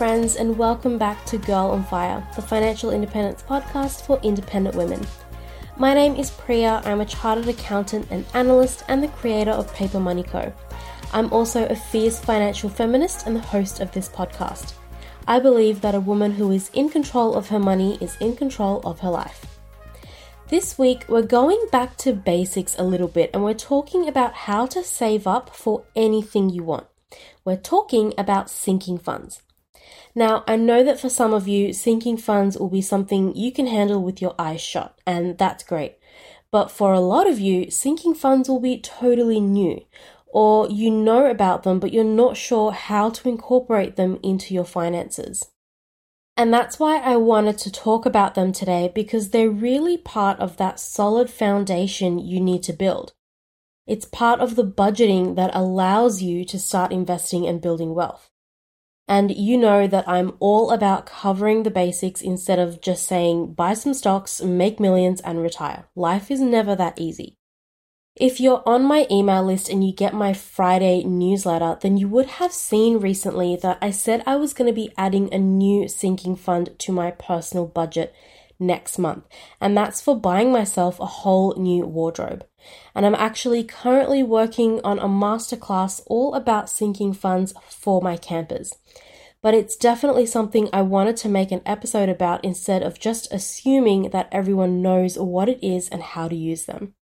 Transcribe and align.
friends, 0.00 0.36
and 0.36 0.56
welcome 0.56 0.96
back 0.96 1.22
to 1.26 1.36
Girl 1.36 1.72
on 1.72 1.84
Fire, 1.84 2.26
the 2.34 2.40
financial 2.40 2.90
independence 2.90 3.42
podcast 3.42 4.06
for 4.06 4.18
independent 4.22 4.74
women. 4.74 5.06
My 5.76 5.92
name 5.92 6.16
is 6.16 6.30
Priya. 6.30 6.80
I'm 6.86 7.02
a 7.02 7.04
chartered 7.04 7.48
accountant 7.48 8.06
and 8.10 8.24
analyst 8.32 8.82
and 8.88 9.02
the 9.02 9.08
creator 9.08 9.50
of 9.50 9.74
Paper 9.74 10.00
Money 10.00 10.22
Co. 10.22 10.50
I'm 11.12 11.30
also 11.30 11.66
a 11.66 11.76
fierce 11.76 12.18
financial 12.18 12.70
feminist 12.70 13.26
and 13.26 13.36
the 13.36 13.40
host 13.40 13.80
of 13.80 13.92
this 13.92 14.08
podcast. 14.08 14.72
I 15.28 15.38
believe 15.38 15.82
that 15.82 15.94
a 15.94 16.00
woman 16.00 16.32
who 16.32 16.50
is 16.50 16.70
in 16.72 16.88
control 16.88 17.34
of 17.34 17.50
her 17.50 17.58
money 17.58 17.98
is 18.00 18.16
in 18.20 18.36
control 18.36 18.80
of 18.86 19.00
her 19.00 19.10
life. 19.10 19.44
This 20.48 20.78
week, 20.78 21.04
we're 21.10 21.20
going 21.20 21.62
back 21.70 21.98
to 21.98 22.14
basics 22.14 22.74
a 22.78 22.84
little 22.84 23.06
bit 23.06 23.28
and 23.34 23.44
we're 23.44 23.52
talking 23.52 24.08
about 24.08 24.32
how 24.32 24.64
to 24.64 24.82
save 24.82 25.26
up 25.26 25.54
for 25.54 25.84
anything 25.94 26.48
you 26.48 26.62
want. 26.62 26.86
We're 27.44 27.58
talking 27.58 28.14
about 28.16 28.48
sinking 28.48 28.96
funds. 28.96 29.42
Now, 30.14 30.44
I 30.46 30.56
know 30.56 30.82
that 30.84 31.00
for 31.00 31.08
some 31.08 31.32
of 31.32 31.48
you, 31.48 31.72
sinking 31.72 32.16
funds 32.16 32.56
will 32.56 32.68
be 32.68 32.82
something 32.82 33.34
you 33.34 33.52
can 33.52 33.66
handle 33.66 34.02
with 34.02 34.20
your 34.20 34.34
eyes 34.38 34.60
shut, 34.60 34.98
and 35.06 35.38
that's 35.38 35.64
great. 35.64 35.98
But 36.50 36.70
for 36.70 36.92
a 36.92 37.00
lot 37.00 37.28
of 37.28 37.38
you, 37.38 37.70
sinking 37.70 38.14
funds 38.14 38.48
will 38.48 38.60
be 38.60 38.80
totally 38.80 39.40
new, 39.40 39.84
or 40.26 40.68
you 40.68 40.90
know 40.90 41.26
about 41.26 41.62
them, 41.62 41.78
but 41.78 41.92
you're 41.92 42.04
not 42.04 42.36
sure 42.36 42.72
how 42.72 43.10
to 43.10 43.28
incorporate 43.28 43.96
them 43.96 44.18
into 44.22 44.54
your 44.54 44.64
finances. 44.64 45.50
And 46.36 46.54
that's 46.54 46.78
why 46.78 46.98
I 46.98 47.16
wanted 47.16 47.58
to 47.58 47.70
talk 47.70 48.06
about 48.06 48.34
them 48.34 48.52
today 48.52 48.90
because 48.94 49.30
they're 49.30 49.50
really 49.50 49.98
part 49.98 50.38
of 50.40 50.56
that 50.56 50.80
solid 50.80 51.28
foundation 51.28 52.18
you 52.18 52.40
need 52.40 52.62
to 52.62 52.72
build. 52.72 53.12
It's 53.86 54.06
part 54.06 54.40
of 54.40 54.56
the 54.56 54.64
budgeting 54.64 55.36
that 55.36 55.54
allows 55.54 56.22
you 56.22 56.44
to 56.46 56.58
start 56.58 56.92
investing 56.92 57.46
and 57.46 57.60
building 57.60 57.94
wealth. 57.94 58.30
And 59.10 59.34
you 59.36 59.58
know 59.58 59.88
that 59.88 60.08
I'm 60.08 60.34
all 60.38 60.70
about 60.70 61.04
covering 61.04 61.64
the 61.64 61.70
basics 61.70 62.20
instead 62.20 62.60
of 62.60 62.80
just 62.80 63.08
saying 63.08 63.54
buy 63.54 63.74
some 63.74 63.92
stocks, 63.92 64.40
make 64.40 64.78
millions, 64.78 65.20
and 65.22 65.42
retire. 65.42 65.88
Life 65.96 66.30
is 66.30 66.40
never 66.40 66.76
that 66.76 67.00
easy. 67.00 67.36
If 68.14 68.38
you're 68.38 68.62
on 68.64 68.84
my 68.84 69.08
email 69.10 69.42
list 69.42 69.68
and 69.68 69.84
you 69.84 69.92
get 69.92 70.14
my 70.14 70.32
Friday 70.32 71.02
newsletter, 71.02 71.76
then 71.80 71.96
you 71.96 72.06
would 72.06 72.26
have 72.26 72.52
seen 72.52 73.00
recently 73.00 73.56
that 73.56 73.78
I 73.82 73.90
said 73.90 74.22
I 74.26 74.36
was 74.36 74.54
going 74.54 74.68
to 74.68 74.72
be 74.72 74.92
adding 74.96 75.34
a 75.34 75.38
new 75.38 75.88
sinking 75.88 76.36
fund 76.36 76.78
to 76.78 76.92
my 76.92 77.10
personal 77.10 77.66
budget 77.66 78.14
next 78.60 78.98
month, 78.98 79.24
and 79.60 79.76
that's 79.76 80.00
for 80.00 80.18
buying 80.18 80.52
myself 80.52 81.00
a 81.00 81.06
whole 81.06 81.54
new 81.56 81.86
wardrobe. 81.86 82.44
And 82.94 83.06
I'm 83.06 83.14
actually 83.14 83.64
currently 83.64 84.22
working 84.22 84.80
on 84.84 84.98
a 84.98 85.08
masterclass 85.08 86.02
all 86.06 86.34
about 86.34 86.70
sinking 86.70 87.14
funds 87.14 87.54
for 87.68 88.00
my 88.02 88.16
campers. 88.16 88.74
But 89.42 89.54
it's 89.54 89.76
definitely 89.76 90.26
something 90.26 90.68
I 90.72 90.82
wanted 90.82 91.16
to 91.18 91.28
make 91.28 91.50
an 91.50 91.62
episode 91.64 92.10
about 92.10 92.44
instead 92.44 92.82
of 92.82 93.00
just 93.00 93.32
assuming 93.32 94.10
that 94.10 94.28
everyone 94.30 94.82
knows 94.82 95.18
what 95.18 95.48
it 95.48 95.58
is 95.66 95.88
and 95.88 96.02
how 96.02 96.28
to 96.28 96.36
use 96.36 96.66
them. 96.66 96.94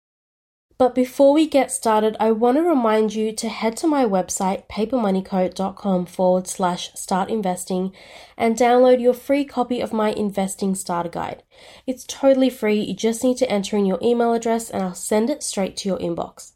But 0.78 0.94
before 0.94 1.34
we 1.34 1.48
get 1.48 1.72
started, 1.72 2.16
I 2.20 2.30
want 2.30 2.56
to 2.56 2.62
remind 2.62 3.12
you 3.12 3.32
to 3.32 3.48
head 3.48 3.76
to 3.78 3.88
my 3.88 4.04
website, 4.04 4.68
papermoneyco.com 4.68 6.06
forward 6.06 6.46
slash 6.46 6.92
start 6.94 7.30
investing, 7.30 7.92
and 8.36 8.56
download 8.56 9.00
your 9.00 9.12
free 9.12 9.44
copy 9.44 9.80
of 9.80 9.92
my 9.92 10.10
investing 10.10 10.76
starter 10.76 11.08
guide. 11.08 11.42
It's 11.84 12.04
totally 12.04 12.48
free, 12.48 12.80
you 12.80 12.94
just 12.94 13.24
need 13.24 13.38
to 13.38 13.50
enter 13.50 13.76
in 13.76 13.86
your 13.86 13.98
email 14.00 14.32
address 14.32 14.70
and 14.70 14.84
I'll 14.84 14.94
send 14.94 15.30
it 15.30 15.42
straight 15.42 15.76
to 15.78 15.88
your 15.88 15.98
inbox. 15.98 16.52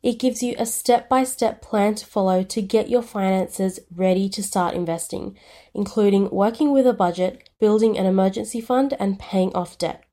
It 0.00 0.20
gives 0.20 0.44
you 0.44 0.54
a 0.56 0.66
step 0.66 1.08
by 1.08 1.24
step 1.24 1.60
plan 1.60 1.96
to 1.96 2.06
follow 2.06 2.44
to 2.44 2.62
get 2.62 2.88
your 2.88 3.02
finances 3.02 3.80
ready 3.92 4.28
to 4.28 4.44
start 4.44 4.76
investing, 4.76 5.36
including 5.74 6.30
working 6.30 6.70
with 6.70 6.86
a 6.86 6.92
budget, 6.92 7.50
building 7.58 7.98
an 7.98 8.06
emergency 8.06 8.60
fund, 8.60 8.94
and 9.00 9.18
paying 9.18 9.52
off 9.56 9.76
debt. 9.76 10.05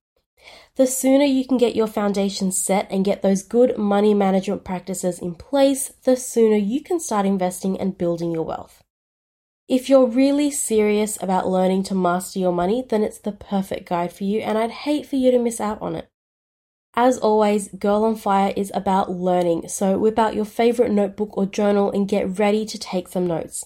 The 0.76 0.88
sooner 0.88 1.26
you 1.26 1.46
can 1.46 1.58
get 1.58 1.76
your 1.76 1.88
foundation 1.88 2.52
set 2.52 2.92
and 2.92 3.06
get 3.06 3.22
those 3.22 3.44
good 3.44 3.78
money 3.78 4.14
management 4.14 4.64
practices 4.64 5.20
in 5.20 5.36
place, 5.36 5.90
the 6.04 6.16
sooner 6.16 6.58
you 6.58 6.82
can 6.82 7.00
start 7.00 7.26
investing 7.26 7.80
and 7.80 7.98
building 7.98 8.32
your 8.32 8.44
wealth. 8.44 8.84
If 9.68 9.90
you're 9.90 10.08
really 10.08 10.52
serious 10.52 11.22
about 11.22 11.48
learning 11.48 11.84
to 11.84 11.96
master 11.96 12.40
your 12.40 12.52
money, 12.52 12.84
then 12.88 13.04
it's 13.04 13.20
the 13.20 13.32
perfect 13.32 13.88
guide 13.88 14.12
for 14.12 14.24
you, 14.24 14.40
and 14.40 14.58
I'd 14.58 14.72
hate 14.72 15.06
for 15.06 15.16
you 15.16 15.32
to 15.32 15.40
miss 15.40 15.62
out 15.62 15.82
on 15.82 15.96
it. 15.96 16.10
As 16.96 17.18
always, 17.18 17.70
Girl 17.70 18.04
on 18.04 18.16
Fire 18.16 18.54
is 18.56 18.72
about 18.76 19.10
learning, 19.10 19.68
so 19.70 19.98
whip 19.98 20.20
out 20.20 20.36
your 20.36 20.46
favorite 20.46 20.92
notebook 20.92 21.38
or 21.38 21.46
journal 21.46 21.92
and 21.92 22.08
get 22.08 22.38
ready 22.38 22.66
to 22.66 22.78
take 22.78 23.08
some 23.08 23.26
notes. 23.26 23.66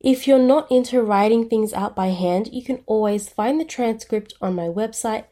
If 0.00 0.26
you're 0.26 0.38
not 0.38 0.70
into 0.70 1.02
writing 1.02 1.48
things 1.48 1.72
out 1.72 1.96
by 1.96 2.08
hand, 2.08 2.50
you 2.52 2.62
can 2.62 2.82
always 2.84 3.28
find 3.28 3.58
the 3.58 3.64
transcript 3.64 4.34
on 4.42 4.54
my 4.54 4.64
website 4.64 5.24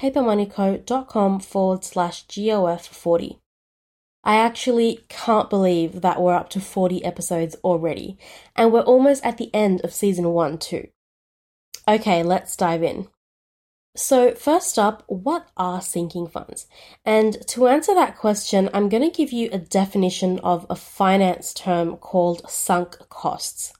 papermoneyco.com 0.00 1.40
forward 1.40 1.84
slash 1.84 2.26
GOF40. 2.26 3.38
I 4.22 4.36
actually 4.36 5.00
can't 5.08 5.50
believe 5.50 6.00
that 6.02 6.20
we're 6.20 6.34
up 6.34 6.50
to 6.50 6.60
40 6.60 7.04
episodes 7.04 7.56
already, 7.64 8.18
and 8.54 8.72
we're 8.72 8.80
almost 8.80 9.24
at 9.24 9.38
the 9.38 9.54
end 9.54 9.80
of 9.82 9.92
season 9.92 10.30
1 10.30 10.58
too. 10.58 10.88
Okay, 11.88 12.22
let's 12.22 12.56
dive 12.56 12.82
in. 12.82 13.08
So, 13.96 14.34
first 14.34 14.78
up, 14.78 15.02
what 15.08 15.48
are 15.56 15.80
sinking 15.80 16.28
funds? 16.28 16.66
And 17.04 17.36
to 17.48 17.66
answer 17.66 17.94
that 17.94 18.16
question, 18.16 18.70
I'm 18.72 18.88
going 18.88 19.02
to 19.02 19.16
give 19.16 19.32
you 19.32 19.48
a 19.50 19.58
definition 19.58 20.38
of 20.40 20.64
a 20.70 20.76
finance 20.76 21.52
term 21.52 21.96
called 21.96 22.48
sunk 22.48 22.96
costs. 23.08 23.72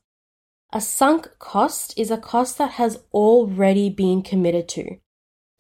A 0.73 0.81
sunk 0.81 1.39
cost 1.39 1.95
is 1.97 2.11
a 2.11 2.17
cost 2.17 2.59
that 2.59 2.73
has 2.73 2.99
already 3.13 3.89
been 3.89 4.23
committed 4.23 4.69
to. 4.71 4.99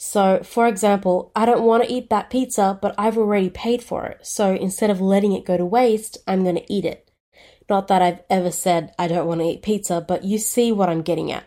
So, 0.02 0.40
for 0.42 0.66
example, 0.66 1.30
I 1.36 1.44
don't 1.44 1.62
want 1.62 1.84
to 1.84 1.92
eat 1.92 2.08
that 2.08 2.30
pizza, 2.30 2.78
but 2.80 2.94
I've 2.96 3.18
already 3.18 3.50
paid 3.50 3.82
for 3.82 4.06
it. 4.06 4.26
So 4.26 4.54
instead 4.54 4.88
of 4.88 4.98
letting 4.98 5.34
it 5.34 5.44
go 5.44 5.58
to 5.58 5.66
waste, 5.66 6.16
I'm 6.26 6.42
going 6.42 6.56
to 6.56 6.72
eat 6.72 6.86
it. 6.86 7.10
Not 7.68 7.88
that 7.88 8.00
I've 8.00 8.22
ever 8.30 8.50
said 8.50 8.94
I 8.98 9.08
don't 9.08 9.26
want 9.26 9.42
to 9.42 9.46
eat 9.46 9.60
pizza, 9.60 10.00
but 10.00 10.24
you 10.24 10.38
see 10.38 10.72
what 10.72 10.88
I'm 10.88 11.02
getting 11.02 11.30
at. 11.30 11.44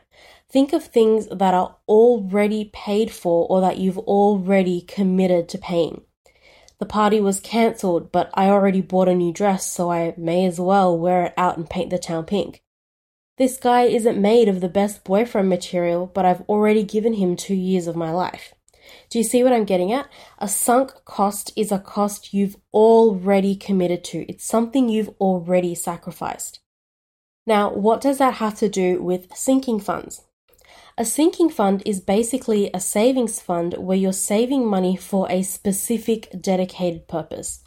Think 0.51 0.71
of 0.71 0.83
things 0.83 1.27
that 1.29 1.55
are 1.55 1.77
already 1.87 2.69
paid 2.71 3.09
for 3.09 3.47
or 3.47 3.59
that 3.61 3.79
you've 3.79 3.97
already 3.97 4.81
committed 4.81 5.49
to 5.49 5.57
paying. 5.57 6.03
The 6.77 6.85
party 6.85 7.19
was 7.19 7.39
cancelled, 7.39 8.11
but 8.11 8.29
I 8.35 8.49
already 8.49 8.81
bought 8.81 9.07
a 9.07 9.15
new 9.15 9.33
dress, 9.33 9.65
so 9.65 9.91
I 9.91 10.13
may 10.15 10.45
as 10.45 10.59
well 10.59 10.95
wear 10.95 11.25
it 11.25 11.33
out 11.37 11.57
and 11.57 11.67
paint 11.67 11.89
the 11.89 11.97
town 11.97 12.25
pink. 12.25 12.61
This 13.37 13.57
guy 13.57 13.83
isn't 13.83 14.21
made 14.21 14.47
of 14.47 14.61
the 14.61 14.69
best 14.69 15.03
boyfriend 15.03 15.49
material, 15.49 16.05
but 16.05 16.23
I've 16.23 16.41
already 16.41 16.83
given 16.83 17.13
him 17.13 17.35
two 17.35 17.55
years 17.55 17.87
of 17.87 17.95
my 17.95 18.11
life. 18.11 18.53
Do 19.09 19.17
you 19.17 19.23
see 19.23 19.43
what 19.43 19.53
I'm 19.53 19.65
getting 19.65 19.91
at? 19.91 20.07
A 20.37 20.47
sunk 20.47 20.91
cost 21.05 21.51
is 21.55 21.71
a 21.71 21.79
cost 21.79 22.33
you've 22.33 22.57
already 22.71 23.55
committed 23.55 24.03
to. 24.05 24.25
It's 24.29 24.45
something 24.45 24.87
you've 24.87 25.09
already 25.19 25.73
sacrificed. 25.73 26.59
Now, 27.47 27.73
what 27.73 28.01
does 28.01 28.19
that 28.19 28.35
have 28.35 28.55
to 28.59 28.69
do 28.69 29.01
with 29.01 29.35
sinking 29.35 29.79
funds? 29.79 30.21
A 30.95 31.03
sinking 31.03 31.49
fund 31.49 31.81
is 31.87 31.99
basically 31.99 32.69
a 32.71 32.79
savings 32.79 33.41
fund 33.41 33.73
where 33.79 33.97
you're 33.97 34.13
saving 34.13 34.67
money 34.67 34.95
for 34.95 35.27
a 35.31 35.41
specific 35.41 36.29
dedicated 36.39 37.07
purpose 37.07 37.62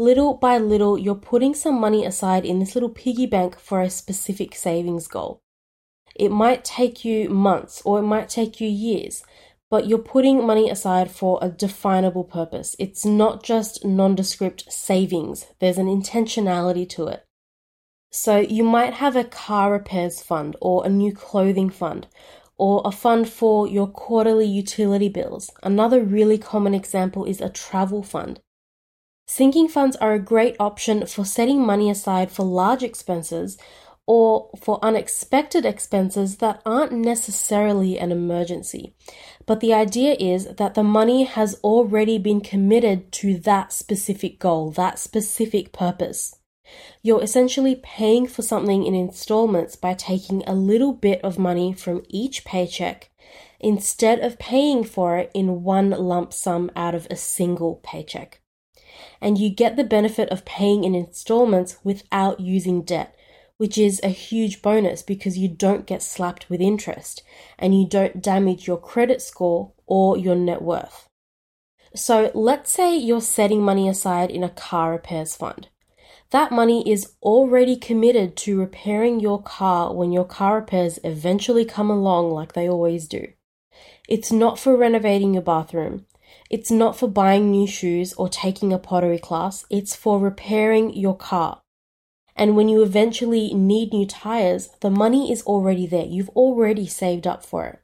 little 0.00 0.34
by 0.34 0.56
little, 0.56 0.98
you're 0.98 1.14
putting 1.14 1.54
some 1.54 1.78
money 1.78 2.06
aside 2.06 2.46
in 2.46 2.58
this 2.58 2.74
little 2.74 2.88
piggy 2.88 3.26
bank 3.26 3.58
for 3.58 3.82
a 3.82 3.90
specific 3.90 4.54
savings 4.54 5.06
goal. 5.06 5.42
It 6.16 6.30
might 6.30 6.64
take 6.64 7.04
you 7.04 7.28
months 7.28 7.82
or 7.84 7.98
it 7.98 8.04
might 8.04 8.30
take 8.30 8.60
you 8.60 8.68
years, 8.68 9.22
but 9.70 9.86
you're 9.86 9.98
putting 9.98 10.46
money 10.46 10.70
aside 10.70 11.10
for 11.10 11.38
a 11.42 11.50
definable 11.50 12.24
purpose. 12.24 12.74
It's 12.78 13.04
not 13.04 13.42
just 13.42 13.84
nondescript 13.84 14.72
savings, 14.72 15.46
there's 15.60 15.78
an 15.78 15.86
intentionality 15.86 16.88
to 16.90 17.06
it. 17.06 17.24
So 18.10 18.38
you 18.38 18.64
might 18.64 18.94
have 18.94 19.16
a 19.16 19.24
car 19.24 19.70
repairs 19.70 20.22
fund 20.22 20.56
or 20.60 20.84
a 20.84 20.88
new 20.88 21.12
clothing 21.12 21.70
fund 21.70 22.08
or 22.56 22.82
a 22.84 22.90
fund 22.90 23.28
for 23.28 23.68
your 23.68 23.86
quarterly 23.86 24.46
utility 24.46 25.08
bills. 25.08 25.50
Another 25.62 26.02
really 26.02 26.38
common 26.38 26.74
example 26.74 27.24
is 27.24 27.40
a 27.40 27.48
travel 27.48 28.02
fund. 28.02 28.40
Sinking 29.32 29.68
funds 29.68 29.94
are 29.98 30.12
a 30.12 30.18
great 30.18 30.56
option 30.58 31.06
for 31.06 31.24
setting 31.24 31.64
money 31.64 31.88
aside 31.88 32.32
for 32.32 32.42
large 32.42 32.82
expenses 32.82 33.56
or 34.04 34.50
for 34.60 34.84
unexpected 34.84 35.64
expenses 35.64 36.38
that 36.38 36.60
aren't 36.66 36.90
necessarily 36.90 37.96
an 37.96 38.10
emergency. 38.10 38.92
But 39.46 39.60
the 39.60 39.72
idea 39.72 40.16
is 40.18 40.46
that 40.56 40.74
the 40.74 40.82
money 40.82 41.22
has 41.22 41.60
already 41.62 42.18
been 42.18 42.40
committed 42.40 43.12
to 43.22 43.38
that 43.38 43.72
specific 43.72 44.40
goal, 44.40 44.72
that 44.72 44.98
specific 44.98 45.72
purpose. 45.72 46.34
You're 47.00 47.22
essentially 47.22 47.76
paying 47.76 48.26
for 48.26 48.42
something 48.42 48.84
in 48.84 48.96
installments 48.96 49.76
by 49.76 49.94
taking 49.94 50.42
a 50.44 50.56
little 50.56 50.92
bit 50.92 51.20
of 51.22 51.38
money 51.38 51.72
from 51.72 52.02
each 52.08 52.44
paycheck 52.44 53.10
instead 53.60 54.18
of 54.18 54.40
paying 54.40 54.82
for 54.82 55.18
it 55.18 55.30
in 55.32 55.62
one 55.62 55.90
lump 55.90 56.32
sum 56.32 56.68
out 56.74 56.96
of 56.96 57.06
a 57.08 57.14
single 57.14 57.76
paycheck 57.84 58.40
and 59.20 59.38
you 59.38 59.50
get 59.50 59.76
the 59.76 59.84
benefit 59.84 60.28
of 60.30 60.44
paying 60.44 60.84
in 60.84 60.94
installments 60.94 61.78
without 61.84 62.40
using 62.40 62.82
debt, 62.82 63.14
which 63.56 63.76
is 63.76 64.00
a 64.02 64.08
huge 64.08 64.62
bonus 64.62 65.02
because 65.02 65.36
you 65.36 65.48
don't 65.48 65.86
get 65.86 66.02
slapped 66.02 66.48
with 66.48 66.60
interest 66.60 67.22
and 67.58 67.78
you 67.78 67.86
don't 67.86 68.22
damage 68.22 68.66
your 68.66 68.78
credit 68.78 69.20
score 69.20 69.72
or 69.86 70.16
your 70.16 70.34
net 70.34 70.62
worth. 70.62 71.08
So 71.94 72.30
let's 72.34 72.70
say 72.70 72.96
you're 72.96 73.20
setting 73.20 73.62
money 73.62 73.88
aside 73.88 74.30
in 74.30 74.44
a 74.44 74.48
car 74.48 74.92
repairs 74.92 75.34
fund. 75.34 75.68
That 76.30 76.52
money 76.52 76.88
is 76.88 77.12
already 77.20 77.76
committed 77.76 78.36
to 78.38 78.58
repairing 78.58 79.18
your 79.18 79.42
car 79.42 79.92
when 79.92 80.12
your 80.12 80.24
car 80.24 80.56
repairs 80.56 81.00
eventually 81.02 81.64
come 81.64 81.90
along 81.90 82.30
like 82.30 82.52
they 82.52 82.68
always 82.68 83.08
do. 83.08 83.26
It's 84.08 84.30
not 84.30 84.58
for 84.58 84.76
renovating 84.76 85.34
your 85.34 85.42
bathroom. 85.42 86.06
It's 86.50 86.70
not 86.70 86.98
for 86.98 87.08
buying 87.08 87.52
new 87.52 87.68
shoes 87.68 88.12
or 88.14 88.28
taking 88.28 88.72
a 88.72 88.78
pottery 88.78 89.20
class. 89.20 89.64
It's 89.70 89.94
for 89.94 90.18
repairing 90.18 90.92
your 90.94 91.16
car. 91.16 91.62
And 92.34 92.56
when 92.56 92.68
you 92.68 92.82
eventually 92.82 93.54
need 93.54 93.92
new 93.92 94.06
tires, 94.06 94.70
the 94.80 94.90
money 94.90 95.30
is 95.30 95.42
already 95.42 95.86
there. 95.86 96.06
You've 96.06 96.30
already 96.30 96.88
saved 96.88 97.26
up 97.26 97.44
for 97.44 97.66
it. 97.66 97.78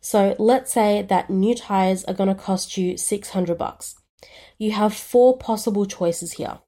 So 0.00 0.36
let's 0.38 0.72
say 0.72 1.02
that 1.02 1.30
new 1.30 1.54
tires 1.56 2.04
are 2.04 2.14
going 2.14 2.28
to 2.28 2.34
cost 2.34 2.76
you 2.76 2.96
600 2.96 3.58
bucks. 3.58 3.96
You 4.56 4.70
have 4.72 4.94
four 4.94 5.36
possible 5.36 5.86
choices 5.86 6.32
here. 6.32 6.60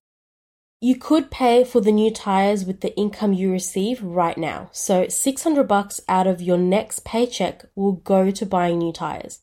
You 0.80 0.96
could 0.96 1.30
pay 1.30 1.62
for 1.62 1.80
the 1.80 1.92
new 1.92 2.10
tires 2.10 2.64
with 2.64 2.80
the 2.80 2.96
income 2.96 3.32
you 3.32 3.52
receive 3.52 4.02
right 4.02 4.36
now. 4.36 4.70
So 4.72 5.06
600 5.06 5.68
bucks 5.68 6.00
out 6.08 6.26
of 6.26 6.42
your 6.42 6.58
next 6.58 7.04
paycheck 7.04 7.66
will 7.76 7.92
go 7.92 8.32
to 8.32 8.44
buying 8.44 8.78
new 8.78 8.92
tires. 8.92 9.41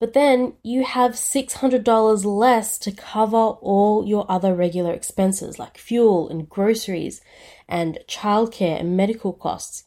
But 0.00 0.12
then 0.12 0.54
you 0.62 0.84
have 0.84 1.12
$600 1.12 2.24
less 2.24 2.78
to 2.78 2.92
cover 2.92 3.36
all 3.36 4.06
your 4.06 4.26
other 4.30 4.54
regular 4.54 4.92
expenses 4.92 5.58
like 5.58 5.76
fuel 5.76 6.28
and 6.28 6.48
groceries 6.48 7.20
and 7.68 7.98
childcare 8.06 8.78
and 8.78 8.96
medical 8.96 9.32
costs. 9.32 9.84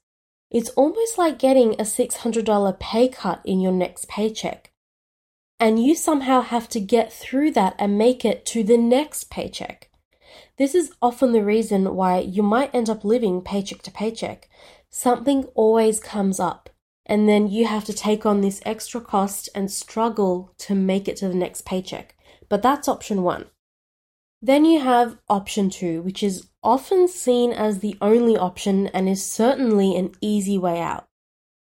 It's 0.50 0.70
almost 0.72 1.18
like 1.18 1.40
getting 1.40 1.74
a 1.74 1.84
$600 1.84 2.80
pay 2.80 3.08
cut 3.08 3.42
in 3.46 3.62
your 3.62 3.72
next 3.72 4.10
paycheck. 4.10 4.72
And 5.62 5.82
you 5.82 5.96
somehow 5.96 6.42
have 6.42 6.68
to 6.70 6.82
get 6.82 7.14
through 7.14 7.52
that 7.52 7.76
and 7.80 7.98
make 7.98 8.26
it 8.26 8.46
to 8.48 8.64
the 8.64 8.78
next 8.78 9.30
paycheck. 9.30 9.90
This 10.58 10.76
is 10.76 10.92
often 11.02 11.32
the 11.32 11.44
reason 11.44 11.96
why 11.96 12.20
you 12.20 12.44
might 12.44 12.76
end 12.76 12.90
up 12.90 13.06
living 13.06 13.42
paycheck 13.42 13.82
to 13.84 13.92
paycheck. 13.92 14.50
Something 14.90 15.46
always 15.56 16.02
comes 16.02 16.40
up, 16.40 16.70
and 17.12 17.28
then 17.28 17.50
you 17.50 17.66
have 17.66 17.84
to 17.84 17.92
take 17.92 18.26
on 18.26 18.40
this 18.40 18.62
extra 18.66 19.02
cost 19.02 19.50
and 19.54 19.70
struggle 19.70 20.54
to 20.58 20.74
make 20.74 21.10
it 21.10 21.18
to 21.18 21.28
the 21.28 21.36
next 21.36 21.66
paycheck. 21.66 22.16
But 22.48 22.62
that's 22.62 22.88
option 22.88 23.22
one. 23.22 23.48
Then 24.42 24.64
you 24.64 24.80
have 24.80 25.18
option 25.28 25.70
two, 25.70 26.02
which 26.04 26.24
is 26.24 26.48
often 26.64 27.10
seen 27.10 27.52
as 27.52 27.80
the 27.80 27.98
only 28.00 28.38
option 28.38 28.88
and 28.88 29.10
is 29.10 29.26
certainly 29.26 29.94
an 29.98 30.14
easy 30.22 30.58
way 30.58 30.80
out. 30.80 31.06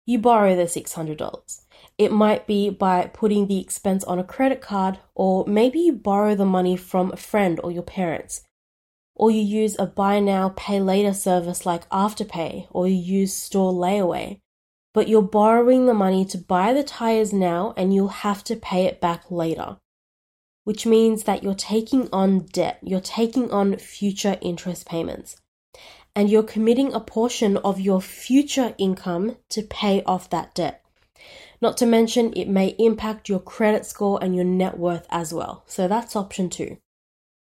You 0.06 0.20
borrow 0.20 0.54
the 0.54 0.64
$600. 0.64 1.62
It 1.98 2.12
might 2.12 2.46
be 2.46 2.70
by 2.70 3.10
putting 3.14 3.48
the 3.48 3.62
expense 3.62 4.04
on 4.04 4.20
a 4.20 4.26
credit 4.26 4.60
card, 4.60 5.00
or 5.16 5.46
maybe 5.48 5.80
you 5.80 5.94
borrow 5.94 6.36
the 6.36 6.44
money 6.46 6.76
from 6.76 7.14
a 7.14 7.16
friend 7.16 7.58
or 7.64 7.72
your 7.72 7.84
parents. 7.84 8.42
Or 9.16 9.32
you 9.32 9.42
use 9.42 9.78
a 9.80 9.86
buy 9.86 10.20
now, 10.20 10.50
pay 10.58 10.82
later 10.82 11.14
service 11.14 11.66
like 11.66 11.88
Afterpay, 11.88 12.68
or 12.70 12.86
you 12.86 12.96
use 12.96 13.34
store 13.34 13.72
layaway. 13.72 14.42
But 14.98 15.08
you're 15.08 15.22
borrowing 15.22 15.86
the 15.86 15.94
money 15.94 16.26
to 16.26 16.38
buy 16.38 16.74
the 16.74 16.84
tires 16.84 17.32
now 17.32 17.74
and 17.78 17.94
you'll 17.94 18.24
have 18.26 18.44
to 18.46 18.56
pay 18.56 18.86
it 18.86 19.00
back 19.00 19.30
later 19.30 19.78
which 20.68 20.86
means 20.86 21.24
that 21.24 21.44
you're 21.44 21.56
taking 21.56 22.10
on 22.12 22.40
debt, 22.40 22.78
you're 22.84 23.00
taking 23.00 23.50
on 23.52 23.78
future 23.78 24.38
interest 24.42 24.86
payments, 24.86 25.38
and 26.14 26.30
you're 26.30 26.44
committing 26.44 26.92
a 26.92 27.00
portion 27.00 27.56
of 27.56 27.80
your 27.80 28.02
future 28.02 28.76
income 28.78 29.38
to 29.48 29.64
pay 29.64 30.04
off 30.04 30.30
that 30.30 30.54
debt. 30.54 30.84
Not 31.62 31.78
to 31.78 31.86
mention, 31.86 32.34
it 32.36 32.50
may 32.50 32.76
impact 32.80 33.30
your 33.30 33.40
credit 33.40 33.86
score 33.86 34.20
and 34.22 34.36
your 34.36 34.44
net 34.44 34.78
worth 34.78 35.08
as 35.10 35.34
well. 35.34 35.64
So 35.68 35.88
that's 35.88 36.18
option 36.18 36.50
two. 36.50 36.76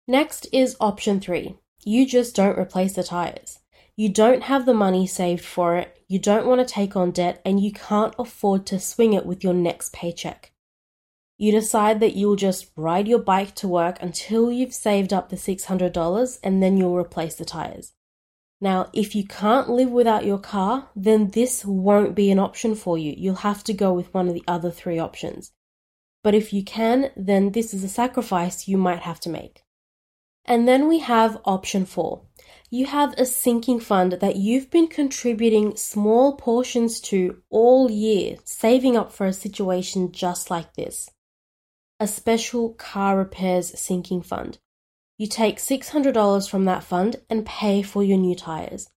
Next 0.07 0.47
is 0.53 0.77
option 0.79 1.19
three. 1.19 1.57
You 1.87 2.07
just 2.07 2.37
don't 2.37 2.59
replace 2.59 2.93
the 2.93 3.05
tires. 3.05 3.61
You 3.99 4.09
don't 4.09 4.45
have 4.45 4.65
the 4.65 4.75
money 4.75 5.09
saved 5.09 5.45
for 5.45 5.77
it, 5.77 6.01
you 6.07 6.21
don't 6.21 6.47
want 6.47 6.61
to 6.61 6.73
take 6.73 6.95
on 6.95 7.11
debt, 7.11 7.43
and 7.45 7.59
you 7.59 7.73
can't 7.73 8.15
afford 8.17 8.65
to 8.67 8.79
swing 8.79 9.13
it 9.13 9.27
with 9.27 9.43
your 9.43 9.53
next 9.53 9.93
paycheck. 9.93 10.53
You 11.37 11.51
decide 11.51 11.99
that 11.99 12.15
you'll 12.15 12.37
just 12.37 12.71
ride 12.77 13.09
your 13.09 13.19
bike 13.19 13.57
to 13.57 13.67
work 13.67 14.01
until 14.01 14.53
you've 14.53 14.73
saved 14.73 15.13
up 15.13 15.31
the 15.31 15.37
$600 15.37 16.39
and 16.45 16.63
then 16.63 16.77
you'll 16.77 16.95
replace 16.95 17.35
the 17.35 17.45
tires. 17.45 17.91
Now, 18.61 18.89
if 18.93 19.17
you 19.17 19.27
can't 19.27 19.69
live 19.69 19.91
without 19.91 20.25
your 20.25 20.39
car, 20.39 20.91
then 20.95 21.31
this 21.31 21.65
won't 21.65 22.15
be 22.15 22.31
an 22.31 22.39
option 22.39 22.77
for 22.77 22.97
you. 22.99 23.15
You'll 23.17 23.47
have 23.51 23.65
to 23.65 23.73
go 23.73 23.93
with 23.93 24.15
one 24.15 24.29
of 24.29 24.35
the 24.35 24.45
other 24.47 24.71
three 24.71 25.01
options. 25.01 25.51
But 26.23 26.37
if 26.37 26.53
you 26.53 26.63
can, 26.63 27.11
then 27.17 27.51
this 27.51 27.75
is 27.75 27.83
a 27.83 27.89
sacrifice 27.89 28.69
you 28.69 28.77
might 28.77 29.01
have 29.01 29.19
to 29.21 29.29
make. 29.29 29.65
And 30.49 30.67
then 30.67 30.89
we 30.89 31.01
have 31.01 31.43
option 31.45 31.85
four. 31.85 32.23
You 32.71 32.87
have 32.87 33.13
a 33.19 33.27
sinking 33.27 33.81
fund 33.81 34.13
that 34.13 34.37
you've 34.37 34.71
been 34.71 34.89
contributing 34.89 35.77
small 35.77 36.37
portions 36.37 37.01
to 37.03 37.43
all 37.51 37.91
year, 37.91 38.39
saving 38.45 38.97
up 38.97 39.13
for 39.13 39.27
a 39.27 39.33
situation 39.33 40.11
just 40.11 40.51
like 40.51 40.75
this 40.75 41.11
a 42.01 42.07
special 42.07 42.75
car 42.75 43.19
repairs 43.19 43.79
sinking 43.79 44.23
fund. 44.23 44.59
You 45.19 45.27
take 45.27 45.59
$600 45.59 46.49
from 46.49 46.65
that 46.65 46.85
fund 46.85 47.17
and 47.29 47.45
pay 47.45 47.83
for 47.83 48.05
your 48.05 48.19
new 48.19 48.37
tires. 48.37 48.89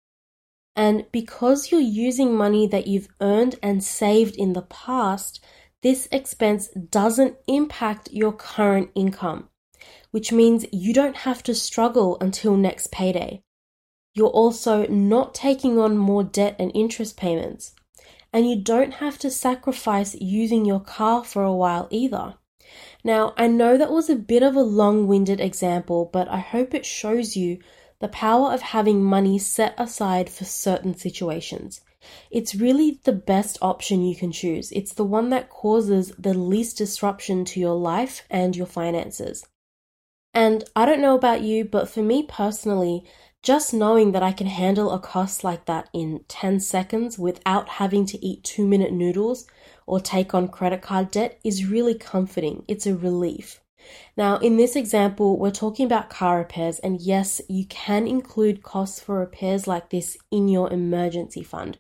And 0.76 1.06
because 1.12 1.72
you're 1.72 1.82
using 1.82 2.36
money 2.36 2.68
that 2.68 2.86
you've 2.86 3.10
earned 3.20 3.56
and 3.64 3.84
saved 3.84 4.36
in 4.36 4.54
the 4.54 4.62
past, 4.62 5.44
this 5.82 6.08
expense 6.12 6.68
doesn't 6.70 7.38
impact 7.48 8.10
your 8.12 8.32
current 8.32 8.92
income, 8.94 9.50
which 10.12 10.32
means 10.32 10.66
you 10.72 10.94
don't 10.94 11.18
have 11.18 11.42
to 11.44 11.56
struggle 11.56 12.18
until 12.22 12.56
next 12.56 12.92
payday. 12.92 13.42
You're 14.14 14.28
also 14.28 14.86
not 14.88 15.34
taking 15.34 15.80
on 15.80 15.98
more 15.98 16.24
debt 16.24 16.56
and 16.60 16.72
interest 16.76 17.18
payments, 17.18 17.74
and 18.34 18.50
you 18.50 18.62
don't 18.62 18.96
have 18.96 19.18
to 19.20 19.32
sacrifice 19.32 20.16
using 20.16 20.66
your 20.66 20.82
car 20.82 21.24
for 21.24 21.44
a 21.44 21.54
while 21.54 21.88
either. 21.90 22.36
Now, 23.04 23.34
I 23.38 23.48
know 23.48 23.78
that 23.78 23.92
was 23.92 24.10
a 24.10 24.16
bit 24.16 24.44
of 24.44 24.56
a 24.56 24.62
long 24.62 25.08
winded 25.08 25.40
example, 25.42 26.10
but 26.12 26.28
I 26.30 26.40
hope 26.40 26.74
it 26.74 26.86
shows 26.86 27.36
you 27.36 27.60
the 28.00 28.08
power 28.08 28.52
of 28.52 28.62
having 28.62 29.04
money 29.04 29.38
set 29.40 29.74
aside 29.78 30.30
for 30.30 30.46
certain 30.46 30.96
situations. 30.96 31.82
It's 32.32 32.56
really 32.56 33.00
the 33.04 33.14
best 33.14 33.58
option 33.62 34.04
you 34.04 34.16
can 34.16 34.32
choose. 34.32 34.72
It's 34.72 34.94
the 34.94 35.06
one 35.06 35.30
that 35.30 35.50
causes 35.50 36.12
the 36.18 36.34
least 36.34 36.78
disruption 36.78 37.46
to 37.46 37.60
your 37.60 37.76
life 37.76 38.24
and 38.30 38.56
your 38.56 38.66
finances. 38.66 39.46
And 40.34 40.64
I 40.76 40.86
don't 40.86 41.02
know 41.02 41.16
about 41.16 41.42
you, 41.42 41.66
but 41.66 41.90
for 41.90 42.02
me 42.02 42.24
personally, 42.24 43.04
just 43.44 43.74
knowing 43.74 44.12
that 44.12 44.24
I 44.24 44.32
can 44.32 44.48
handle 44.48 44.92
a 44.92 45.00
cost 45.00 45.44
like 45.44 45.66
that 45.66 45.90
in 45.94 46.24
10 46.28 46.60
seconds 46.60 47.18
without 47.18 47.68
having 47.68 48.06
to 48.08 48.26
eat 48.26 48.44
two 48.44 48.68
minute 48.68 48.94
noodles 48.94 49.48
or 49.88 50.00
take 50.00 50.34
on 50.34 50.48
credit 50.48 50.82
card 50.82 51.12
debt 51.12 51.40
is 51.44 51.66
really 51.66 51.96
comforting. 51.96 52.64
It's 52.68 52.86
a 52.86 52.96
relief. 52.96 53.62
Now, 54.16 54.38
in 54.38 54.58
this 54.58 54.76
example, 54.76 55.40
we're 55.40 55.52
talking 55.52 55.88
about 55.88 56.10
car 56.10 56.38
repairs, 56.38 56.78
and 56.80 57.02
yes, 57.02 57.42
you 57.50 57.66
can 57.66 58.08
include 58.08 58.62
costs 58.62 59.00
for 59.00 59.20
repairs 59.20 59.66
like 59.66 59.90
this 59.90 60.18
in 60.30 60.48
your 60.48 60.72
emergency 60.72 61.44
fund, 61.44 61.80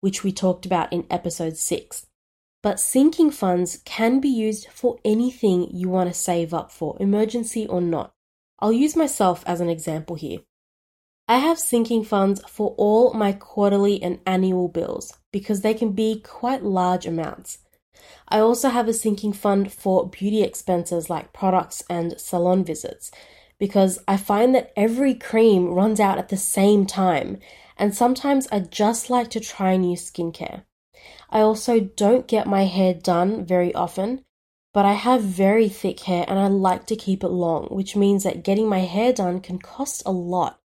which 0.00 0.24
we 0.24 0.32
talked 0.32 0.64
about 0.64 0.92
in 0.92 1.06
episode 1.10 1.58
6. 1.58 2.06
But 2.66 2.80
sinking 2.80 3.30
funds 3.30 3.80
can 3.84 4.18
be 4.18 4.28
used 4.28 4.66
for 4.72 4.98
anything 5.04 5.70
you 5.72 5.88
want 5.88 6.10
to 6.10 6.20
save 6.20 6.52
up 6.52 6.72
for, 6.72 6.96
emergency 6.98 7.64
or 7.64 7.80
not. 7.80 8.12
I'll 8.58 8.72
use 8.72 8.96
myself 8.96 9.44
as 9.46 9.60
an 9.60 9.70
example 9.70 10.16
here. 10.16 10.40
I 11.28 11.38
have 11.38 11.60
sinking 11.60 12.02
funds 12.02 12.42
for 12.48 12.74
all 12.76 13.12
my 13.12 13.30
quarterly 13.30 14.02
and 14.02 14.18
annual 14.26 14.66
bills 14.66 15.16
because 15.30 15.60
they 15.60 15.74
can 15.74 15.92
be 15.92 16.18
quite 16.18 16.64
large 16.64 17.06
amounts. 17.06 17.58
I 18.26 18.40
also 18.40 18.70
have 18.70 18.88
a 18.88 18.92
sinking 18.92 19.34
fund 19.34 19.72
for 19.72 20.08
beauty 20.10 20.42
expenses 20.42 21.08
like 21.08 21.32
products 21.32 21.84
and 21.88 22.20
salon 22.20 22.64
visits 22.64 23.12
because 23.60 24.00
I 24.08 24.16
find 24.16 24.56
that 24.56 24.72
every 24.74 25.14
cream 25.14 25.68
runs 25.68 26.00
out 26.00 26.18
at 26.18 26.30
the 26.30 26.36
same 26.36 26.84
time 26.84 27.38
and 27.76 27.94
sometimes 27.94 28.48
I 28.50 28.58
just 28.58 29.08
like 29.08 29.30
to 29.30 29.38
try 29.38 29.76
new 29.76 29.96
skincare. 29.96 30.64
I 31.30 31.40
also 31.40 31.80
don't 31.80 32.26
get 32.26 32.46
my 32.46 32.64
hair 32.64 32.94
done 32.94 33.44
very 33.44 33.74
often, 33.74 34.24
but 34.72 34.84
I 34.84 34.92
have 34.92 35.22
very 35.22 35.68
thick 35.68 36.00
hair 36.00 36.24
and 36.28 36.38
I 36.38 36.48
like 36.48 36.86
to 36.86 36.96
keep 36.96 37.24
it 37.24 37.28
long, 37.28 37.66
which 37.66 37.96
means 37.96 38.24
that 38.24 38.44
getting 38.44 38.68
my 38.68 38.80
hair 38.80 39.12
done 39.12 39.40
can 39.40 39.58
cost 39.58 40.02
a 40.06 40.12
lot 40.12 40.60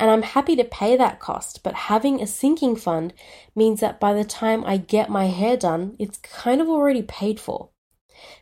and 0.00 0.10
I'm 0.10 0.22
happy 0.22 0.56
to 0.56 0.64
pay 0.64 0.96
that 0.96 1.20
cost, 1.20 1.62
but 1.62 1.74
having 1.74 2.22
a 2.22 2.26
sinking 2.26 2.74
fund 2.76 3.12
means 3.54 3.80
that 3.80 4.00
by 4.00 4.14
the 4.14 4.24
time 4.24 4.64
I 4.64 4.78
get 4.78 5.10
my 5.10 5.26
hair 5.26 5.58
done, 5.58 5.94
it's 5.98 6.16
kind 6.16 6.62
of 6.62 6.70
already 6.70 7.02
paid 7.02 7.38
for. 7.38 7.68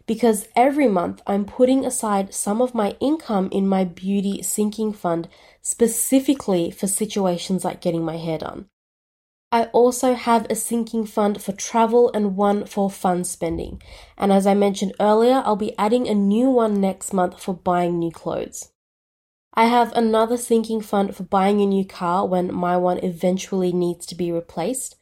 because 0.07 0.49
every 0.57 0.89
month 0.89 1.21
I'm 1.27 1.45
putting 1.45 1.85
aside 1.85 2.35
some 2.35 2.61
of 2.61 2.75
my 2.75 2.97
income 3.01 3.49
in 3.53 3.69
my 3.69 3.85
beauty 3.85 4.43
sinking 4.43 4.93
fund 4.93 5.29
specifically 5.63 6.71
for 6.71 6.87
situations 6.87 7.65
like 7.65 7.81
getting 7.81 8.05
my 8.05 8.17
hair 8.17 8.39
done. 8.39 8.67
I 9.51 9.65
also 9.67 10.13
have 10.13 10.47
a 10.51 10.55
sinking 10.55 11.07
fund 11.07 11.43
for 11.43 11.53
travel 11.53 12.11
and 12.13 12.37
one 12.37 12.67
for 12.67 12.91
fun 12.91 13.25
spending. 13.25 13.81
And 14.19 14.31
as 14.31 14.47
I 14.47 14.53
mentioned 14.53 14.93
earlier, 15.01 15.43
I'll 15.43 15.57
be 15.57 15.77
adding 15.79 16.07
a 16.07 16.15
new 16.15 16.51
one 16.51 16.83
next 16.83 17.15
month 17.15 17.43
for 17.43 17.55
buying 17.55 17.99
new 17.99 18.11
clothes. 18.11 18.71
I 19.55 19.65
have 19.65 19.91
another 19.95 20.37
sinking 20.37 20.83
fund 20.83 21.17
for 21.17 21.23
buying 21.23 21.63
a 21.63 21.67
new 21.67 21.87
car 21.87 22.27
when 22.27 22.55
my 22.55 22.77
one 22.77 22.99
eventually 22.99 23.73
needs 23.73 24.05
to 24.07 24.15
be 24.15 24.31
replaced. 24.31 24.97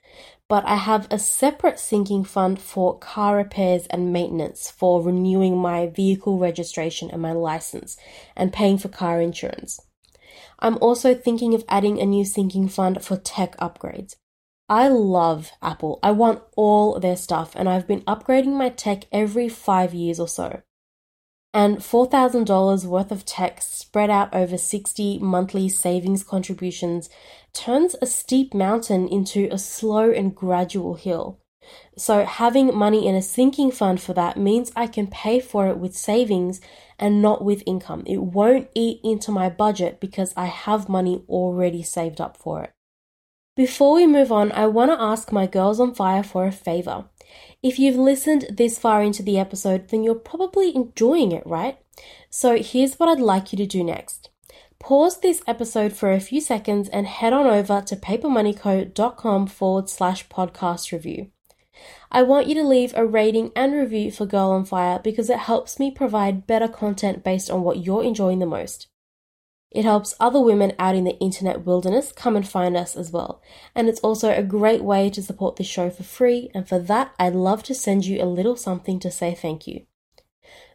But 0.49 0.65
I 0.65 0.77
have 0.77 1.09
a 1.11 1.19
separate 1.19 1.81
sinking 1.81 2.23
fund 2.23 2.61
for 2.61 3.01
car 3.01 3.37
repairs 3.37 3.89
and 3.89 4.13
maintenance 4.13 4.71
for 4.71 5.03
renewing 5.03 5.59
my 5.59 5.89
vehicle 5.89 6.39
registration 6.39 7.11
and 7.11 7.21
my 7.21 7.33
license 7.33 7.97
and 8.37 8.53
paying 8.53 8.79
for 8.79 8.89
car 8.89 9.21
insurance. 9.21 9.81
I'm 10.61 10.79
also 10.79 11.17
thinking 11.17 11.53
of 11.53 11.65
adding 11.69 12.01
a 12.01 12.07
new 12.07 12.25
sinking 12.25 12.69
fund 12.69 13.05
for 13.05 13.17
tech 13.17 13.57
upgrades. 13.57 14.15
I 14.69 14.89
love 14.89 15.53
Apple. 15.63 16.01
I 16.03 16.11
want 16.11 16.43
all 16.57 16.99
their 16.99 17.17
stuff, 17.17 17.55
and 17.55 17.69
I've 17.69 17.87
been 17.87 18.01
upgrading 18.03 18.55
my 18.55 18.69
tech 18.69 19.05
every 19.13 19.49
five 19.49 19.95
years 19.95 20.19
or 20.19 20.27
so. 20.27 20.63
And 21.55 21.79
$4,000 21.79 22.85
worth 22.85 23.13
of 23.13 23.25
tech 23.25 23.63
spread 23.63 24.11
out 24.11 24.35
over 24.35 24.59
60 24.59 25.21
monthly 25.21 25.69
savings 25.69 26.25
contributions 26.25 27.09
turns 27.53 27.95
a 28.03 28.07
steep 28.07 28.53
mountain 28.53 29.09
into 29.09 29.49
a 29.53 29.59
slow 29.59 30.11
and 30.11 30.35
gradual 30.35 30.95
hill. 30.95 31.41
So, 31.97 32.25
having 32.25 32.77
money 32.77 33.07
in 33.07 33.15
a 33.15 33.23
sinking 33.23 33.71
fund 33.71 34.01
for 34.01 34.13
that 34.15 34.37
means 34.37 34.71
I 34.77 34.87
can 34.87 35.07
pay 35.07 35.41
for 35.41 35.69
it 35.69 35.79
with 35.79 35.97
savings 35.97 36.61
and 36.99 37.23
not 37.23 37.45
with 37.45 37.63
income. 37.67 38.03
It 38.07 38.23
won't 38.23 38.69
eat 38.75 39.01
into 39.03 39.31
my 39.31 39.49
budget 39.49 40.01
because 40.01 40.35
I 40.37 40.47
have 40.47 40.89
money 40.89 41.25
already 41.29 41.83
saved 41.83 42.21
up 42.21 42.37
for 42.37 42.65
it. 42.65 42.76
Before 43.57 43.95
we 43.95 44.07
move 44.07 44.31
on, 44.31 44.53
I 44.53 44.67
want 44.67 44.91
to 44.91 45.01
ask 45.01 45.33
my 45.33 45.47
girls 45.47 45.81
on 45.81 45.95
fire 45.95 46.23
for 46.23 46.45
a 46.47 46.53
favor. 46.53 47.07
If 47.63 47.79
you've 47.79 47.97
listened 47.97 48.47
this 48.51 48.79
far 48.79 49.03
into 49.03 49.23
the 49.23 49.39
episode, 49.39 49.89
then 49.89 50.05
you're 50.05 50.15
probably 50.15 50.77
enjoying 50.77 51.33
it, 51.33 51.47
right? 51.47 51.79
So 52.29 52.59
here's 52.59 52.97
what 52.97 53.09
I'd 53.09 53.19
like 53.19 53.53
you 53.53 53.57
to 53.57 53.67
do 53.67 53.83
next. 53.83 54.29
Pause 54.79 55.21
this 55.21 55.43
episode 55.47 55.95
for 55.95 56.13
a 56.13 56.21
few 56.21 56.43
seconds 56.43 56.91
and 56.91 57.07
head 57.07 57.33
on 57.33 57.47
over 57.47 57.81
to 57.81 57.97
papermoneyco.com 57.97 59.47
forward 59.47 59.89
slash 59.89 60.29
podcast 60.29 60.93
review. 60.93 61.31
I 62.13 62.25
want 62.25 62.49
you 62.49 62.55
to 62.57 62.63
leave 62.63 62.93
a 62.95 63.07
rating 63.07 63.53
and 63.57 63.73
review 63.73 64.11
for 64.11 64.27
Girl 64.27 64.51
on 64.51 64.67
Fire 64.67 65.01
because 65.03 65.31
it 65.31 65.39
helps 65.39 65.79
me 65.79 65.91
provide 65.91 66.47
better 66.47 66.69
content 66.69 67.25
based 67.25 67.51
on 67.51 67.63
what 67.63 67.79
you're 67.79 68.05
enjoying 68.05 68.39
the 68.39 68.47
most. 68.47 68.89
It 69.71 69.85
helps 69.85 70.15
other 70.21 70.41
women 70.41 70.73
out 70.79 70.95
in 70.95 71.05
the 71.05 71.19
internet 71.19 71.67
wilderness 71.67 72.13
come 72.13 72.37
and 72.37 72.49
find 72.49 72.77
us 72.77 72.97
as 72.97 73.11
well. 73.11 73.43
And 73.75 73.89
it's 73.89 74.01
also 74.01 74.31
a 74.31 74.43
great 74.43 74.83
way 74.83 75.11
to 75.11 75.23
support 75.23 75.57
this 75.57 75.67
show 75.67 75.91
for 75.91 76.03
free, 76.03 76.51
and 76.55 76.69
for 76.69 76.79
that, 76.79 77.15
I'd 77.19 77.35
love 77.35 77.63
to 77.65 77.75
send 77.75 78.07
you 78.07 78.23
a 78.23 78.25
little 78.25 78.57
something 78.57 78.99
to 79.01 79.11
say 79.11 79.35
thank 79.35 79.67
you. 79.67 79.87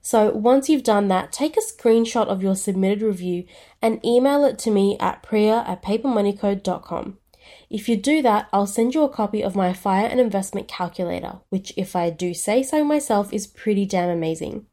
So 0.01 0.31
once 0.31 0.67
you've 0.67 0.83
done 0.83 1.07
that, 1.09 1.31
take 1.31 1.55
a 1.55 1.61
screenshot 1.61 2.27
of 2.27 2.41
your 2.41 2.55
submitted 2.55 3.01
review 3.01 3.45
and 3.81 4.03
email 4.05 4.43
it 4.45 4.57
to 4.59 4.71
me 4.71 4.97
at 4.99 5.21
priya 5.23 5.63
at 5.67 5.83
papermoneyco.com. 5.83 7.17
If 7.69 7.87
you 7.87 7.97
do 7.97 8.21
that, 8.21 8.49
I'll 8.51 8.67
send 8.67 8.93
you 8.93 9.03
a 9.03 9.09
copy 9.09 9.43
of 9.43 9.55
my 9.55 9.73
fire 9.73 10.07
and 10.07 10.19
investment 10.19 10.67
calculator, 10.67 11.39
which, 11.49 11.73
if 11.77 11.95
I 11.95 12.09
do 12.09 12.33
say 12.33 12.63
so 12.63 12.83
myself, 12.83 13.31
is 13.31 13.47
pretty 13.47 13.85
damn 13.85 14.09
amazing. 14.09 14.65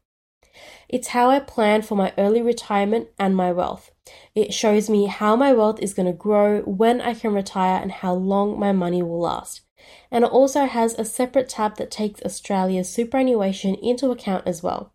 It's 0.87 1.09
how 1.09 1.29
I 1.29 1.39
plan 1.39 1.83
for 1.83 1.95
my 1.95 2.13
early 2.17 2.41
retirement 2.41 3.09
and 3.17 3.35
my 3.35 3.51
wealth. 3.51 3.91
It 4.39 4.53
shows 4.53 4.89
me 4.89 5.07
how 5.07 5.35
my 5.35 5.51
wealth 5.51 5.81
is 5.81 5.93
going 5.93 6.05
to 6.05 6.13
grow, 6.13 6.61
when 6.61 7.01
I 7.01 7.13
can 7.13 7.33
retire, 7.33 7.81
and 7.81 7.91
how 7.91 8.13
long 8.13 8.57
my 8.57 8.71
money 8.71 9.03
will 9.03 9.19
last. 9.19 9.63
And 10.09 10.23
it 10.23 10.31
also 10.31 10.63
has 10.63 10.93
a 10.93 11.03
separate 11.03 11.49
tab 11.49 11.75
that 11.75 11.91
takes 11.91 12.21
Australia's 12.21 12.87
superannuation 12.87 13.75
into 13.75 14.11
account 14.11 14.47
as 14.47 14.63
well. 14.63 14.93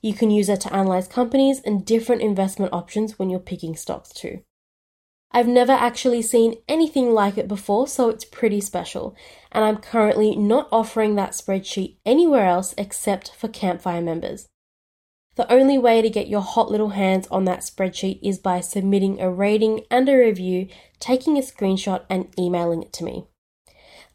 You 0.00 0.14
can 0.14 0.30
use 0.30 0.48
it 0.48 0.62
to 0.62 0.72
analyze 0.72 1.06
companies 1.06 1.60
and 1.60 1.84
different 1.84 2.22
investment 2.22 2.72
options 2.72 3.18
when 3.18 3.28
you're 3.28 3.40
picking 3.40 3.76
stocks 3.76 4.08
too. 4.08 4.40
I've 5.32 5.48
never 5.48 5.72
actually 5.72 6.22
seen 6.22 6.54
anything 6.66 7.12
like 7.12 7.36
it 7.36 7.46
before, 7.46 7.86
so 7.88 8.08
it's 8.08 8.24
pretty 8.24 8.62
special. 8.62 9.14
And 9.52 9.66
I'm 9.66 9.76
currently 9.76 10.34
not 10.34 10.66
offering 10.72 11.16
that 11.16 11.32
spreadsheet 11.32 11.96
anywhere 12.06 12.46
else 12.46 12.74
except 12.78 13.34
for 13.34 13.48
Campfire 13.48 14.00
members. 14.00 14.48
The 15.38 15.52
only 15.52 15.78
way 15.78 16.02
to 16.02 16.10
get 16.10 16.26
your 16.26 16.40
hot 16.40 16.68
little 16.68 16.88
hands 16.88 17.28
on 17.28 17.44
that 17.44 17.60
spreadsheet 17.60 18.18
is 18.24 18.40
by 18.40 18.60
submitting 18.60 19.20
a 19.20 19.30
rating 19.30 19.84
and 19.88 20.08
a 20.08 20.16
review, 20.16 20.66
taking 20.98 21.38
a 21.38 21.42
screenshot, 21.42 22.02
and 22.10 22.34
emailing 22.36 22.82
it 22.82 22.92
to 22.94 23.04
me. 23.04 23.28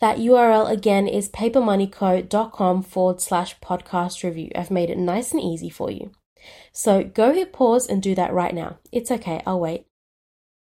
That 0.01 0.17
URL 0.17 0.69
again 0.69 1.07
is 1.07 1.29
papermoneyco.com 1.29 2.83
forward 2.83 3.21
slash 3.21 3.57
podcast 3.61 4.21
review. 4.21 4.51
I've 4.53 4.69
made 4.69 4.89
it 4.89 4.97
nice 4.97 5.31
and 5.31 5.41
easy 5.41 5.69
for 5.69 5.89
you. 5.89 6.11
So 6.73 7.05
go 7.05 7.31
hit 7.31 7.53
pause 7.53 7.87
and 7.87 8.03
do 8.03 8.13
that 8.15 8.33
right 8.33 8.53
now. 8.53 8.79
It's 8.91 9.09
okay, 9.09 9.41
I'll 9.45 9.61
wait. 9.61 9.85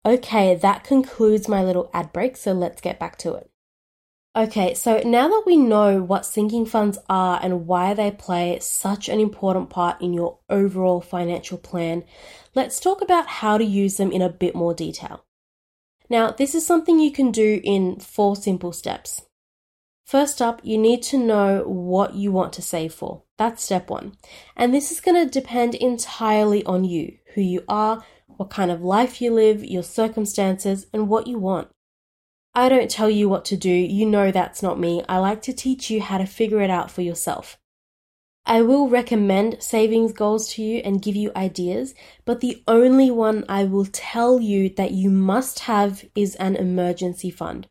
Okay, 0.06 0.54
that 0.54 0.84
concludes 0.84 1.48
my 1.48 1.64
little 1.64 1.90
ad 1.92 2.12
break, 2.12 2.36
so 2.36 2.52
let's 2.52 2.80
get 2.80 3.00
back 3.00 3.18
to 3.18 3.34
it. 3.34 3.50
Okay, 4.36 4.74
so 4.74 5.00
now 5.04 5.28
that 5.28 5.44
we 5.46 5.56
know 5.56 6.02
what 6.02 6.26
sinking 6.26 6.66
funds 6.66 6.98
are 7.08 7.38
and 7.40 7.68
why 7.68 7.94
they 7.94 8.10
play 8.10 8.58
such 8.60 9.08
an 9.08 9.20
important 9.20 9.70
part 9.70 10.00
in 10.02 10.12
your 10.12 10.40
overall 10.50 11.00
financial 11.00 11.56
plan, 11.56 12.02
let's 12.52 12.80
talk 12.80 13.00
about 13.00 13.28
how 13.28 13.58
to 13.58 13.64
use 13.64 13.96
them 13.96 14.10
in 14.10 14.20
a 14.20 14.28
bit 14.28 14.56
more 14.56 14.74
detail. 14.74 15.24
Now, 16.10 16.32
this 16.32 16.52
is 16.52 16.66
something 16.66 16.98
you 16.98 17.12
can 17.12 17.30
do 17.30 17.60
in 17.62 18.00
four 18.00 18.34
simple 18.34 18.72
steps. 18.72 19.22
First 20.04 20.42
up, 20.42 20.60
you 20.64 20.78
need 20.78 21.04
to 21.04 21.18
know 21.18 21.62
what 21.68 22.14
you 22.14 22.32
want 22.32 22.52
to 22.54 22.62
save 22.62 22.92
for. 22.92 23.22
That's 23.38 23.62
step 23.62 23.88
one. 23.88 24.16
And 24.56 24.74
this 24.74 24.90
is 24.90 25.00
going 25.00 25.24
to 25.24 25.40
depend 25.40 25.76
entirely 25.76 26.64
on 26.64 26.84
you, 26.84 27.18
who 27.34 27.40
you 27.40 27.62
are, 27.68 28.04
what 28.26 28.50
kind 28.50 28.72
of 28.72 28.82
life 28.82 29.22
you 29.22 29.32
live, 29.32 29.64
your 29.64 29.84
circumstances, 29.84 30.86
and 30.92 31.08
what 31.08 31.28
you 31.28 31.38
want. 31.38 31.68
I 32.56 32.68
don't 32.68 32.90
tell 32.90 33.10
you 33.10 33.28
what 33.28 33.44
to 33.46 33.56
do, 33.56 33.70
you 33.70 34.06
know 34.06 34.30
that's 34.30 34.62
not 34.62 34.78
me. 34.78 35.02
I 35.08 35.18
like 35.18 35.42
to 35.42 35.52
teach 35.52 35.90
you 35.90 36.00
how 36.00 36.18
to 36.18 36.26
figure 36.26 36.60
it 36.60 36.70
out 36.70 36.90
for 36.90 37.02
yourself. 37.02 37.58
I 38.46 38.62
will 38.62 38.88
recommend 38.88 39.62
savings 39.62 40.12
goals 40.12 40.52
to 40.52 40.62
you 40.62 40.78
and 40.84 41.02
give 41.02 41.16
you 41.16 41.32
ideas, 41.34 41.94
but 42.24 42.40
the 42.40 42.62
only 42.68 43.10
one 43.10 43.44
I 43.48 43.64
will 43.64 43.86
tell 43.86 44.38
you 44.38 44.68
that 44.70 44.92
you 44.92 45.10
must 45.10 45.60
have 45.60 46.04
is 46.14 46.36
an 46.36 46.54
emergency 46.54 47.30
fund. 47.30 47.66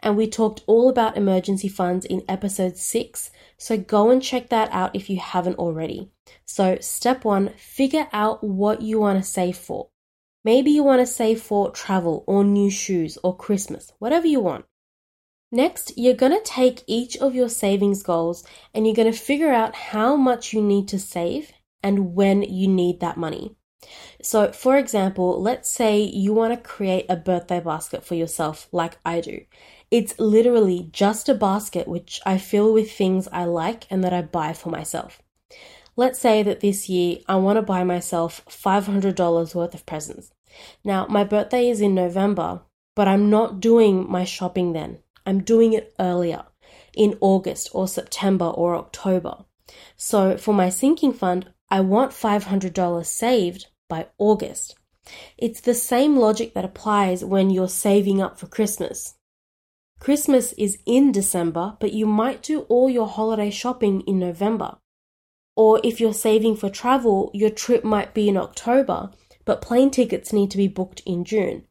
And 0.00 0.16
we 0.16 0.28
talked 0.28 0.62
all 0.66 0.88
about 0.88 1.16
emergency 1.16 1.68
funds 1.68 2.06
in 2.06 2.22
episode 2.28 2.76
6, 2.76 3.30
so 3.58 3.76
go 3.76 4.10
and 4.10 4.22
check 4.22 4.48
that 4.48 4.70
out 4.72 4.94
if 4.94 5.10
you 5.10 5.18
haven't 5.18 5.58
already. 5.58 6.12
So, 6.46 6.78
step 6.80 7.24
one, 7.24 7.50
figure 7.58 8.06
out 8.12 8.44
what 8.44 8.80
you 8.80 9.00
want 9.00 9.22
to 9.22 9.28
save 9.28 9.58
for. 9.58 9.88
Maybe 10.48 10.70
you 10.70 10.82
want 10.82 11.00
to 11.00 11.06
save 11.06 11.42
for 11.42 11.70
travel 11.72 12.24
or 12.26 12.42
new 12.42 12.70
shoes 12.70 13.18
or 13.22 13.36
Christmas, 13.36 13.92
whatever 13.98 14.26
you 14.26 14.40
want. 14.40 14.64
Next, 15.52 15.92
you're 15.98 16.14
going 16.14 16.32
to 16.32 16.40
take 16.42 16.84
each 16.86 17.18
of 17.18 17.34
your 17.34 17.50
savings 17.50 18.02
goals 18.02 18.46
and 18.72 18.86
you're 18.86 18.96
going 18.96 19.12
to 19.12 19.18
figure 19.18 19.52
out 19.52 19.74
how 19.74 20.16
much 20.16 20.54
you 20.54 20.62
need 20.62 20.88
to 20.88 20.98
save 20.98 21.52
and 21.82 22.14
when 22.14 22.40
you 22.42 22.66
need 22.66 23.00
that 23.00 23.18
money. 23.18 23.56
So, 24.22 24.50
for 24.50 24.78
example, 24.78 25.38
let's 25.38 25.70
say 25.70 26.00
you 26.00 26.32
want 26.32 26.54
to 26.54 26.68
create 26.74 27.04
a 27.10 27.16
birthday 27.16 27.60
basket 27.60 28.02
for 28.02 28.14
yourself, 28.14 28.68
like 28.72 28.96
I 29.04 29.20
do. 29.20 29.42
It's 29.90 30.18
literally 30.18 30.88
just 30.92 31.28
a 31.28 31.34
basket 31.34 31.86
which 31.86 32.22
I 32.24 32.38
fill 32.38 32.72
with 32.72 32.90
things 32.90 33.28
I 33.30 33.44
like 33.44 33.86
and 33.90 34.02
that 34.02 34.14
I 34.14 34.22
buy 34.22 34.54
for 34.54 34.70
myself. 34.70 35.20
Let's 35.94 36.18
say 36.18 36.42
that 36.42 36.60
this 36.60 36.88
year 36.88 37.18
I 37.28 37.36
want 37.36 37.58
to 37.58 37.62
buy 37.62 37.84
myself 37.84 38.42
$500 38.48 39.54
worth 39.54 39.74
of 39.74 39.84
presents. 39.84 40.32
Now, 40.84 41.06
my 41.08 41.24
birthday 41.24 41.68
is 41.68 41.80
in 41.80 41.94
November, 41.94 42.62
but 42.94 43.08
I'm 43.08 43.30
not 43.30 43.60
doing 43.60 44.10
my 44.10 44.24
shopping 44.24 44.72
then. 44.72 44.98
I'm 45.24 45.42
doing 45.42 45.72
it 45.72 45.94
earlier, 45.98 46.44
in 46.94 47.16
August 47.20 47.70
or 47.72 47.86
September 47.86 48.46
or 48.46 48.74
October. 48.74 49.44
So 49.96 50.36
for 50.36 50.54
my 50.54 50.68
sinking 50.70 51.12
fund, 51.12 51.52
I 51.70 51.80
want 51.80 52.12
$500 52.12 53.06
saved 53.06 53.66
by 53.88 54.06
August. 54.18 54.74
It's 55.36 55.60
the 55.60 55.74
same 55.74 56.16
logic 56.16 56.54
that 56.54 56.64
applies 56.64 57.24
when 57.24 57.50
you're 57.50 57.68
saving 57.68 58.20
up 58.20 58.38
for 58.38 58.46
Christmas. 58.46 59.14
Christmas 60.00 60.52
is 60.54 60.78
in 60.86 61.12
December, 61.12 61.76
but 61.80 61.92
you 61.92 62.06
might 62.06 62.42
do 62.42 62.60
all 62.62 62.88
your 62.88 63.08
holiday 63.08 63.50
shopping 63.50 64.02
in 64.02 64.18
November. 64.18 64.78
Or 65.56 65.80
if 65.82 66.00
you're 66.00 66.14
saving 66.14 66.56
for 66.56 66.70
travel, 66.70 67.30
your 67.34 67.50
trip 67.50 67.82
might 67.84 68.14
be 68.14 68.28
in 68.28 68.36
October, 68.36 69.10
but 69.48 69.62
plane 69.62 69.90
tickets 69.90 70.30
need 70.30 70.50
to 70.50 70.58
be 70.58 70.68
booked 70.68 71.00
in 71.06 71.24
June. 71.24 71.64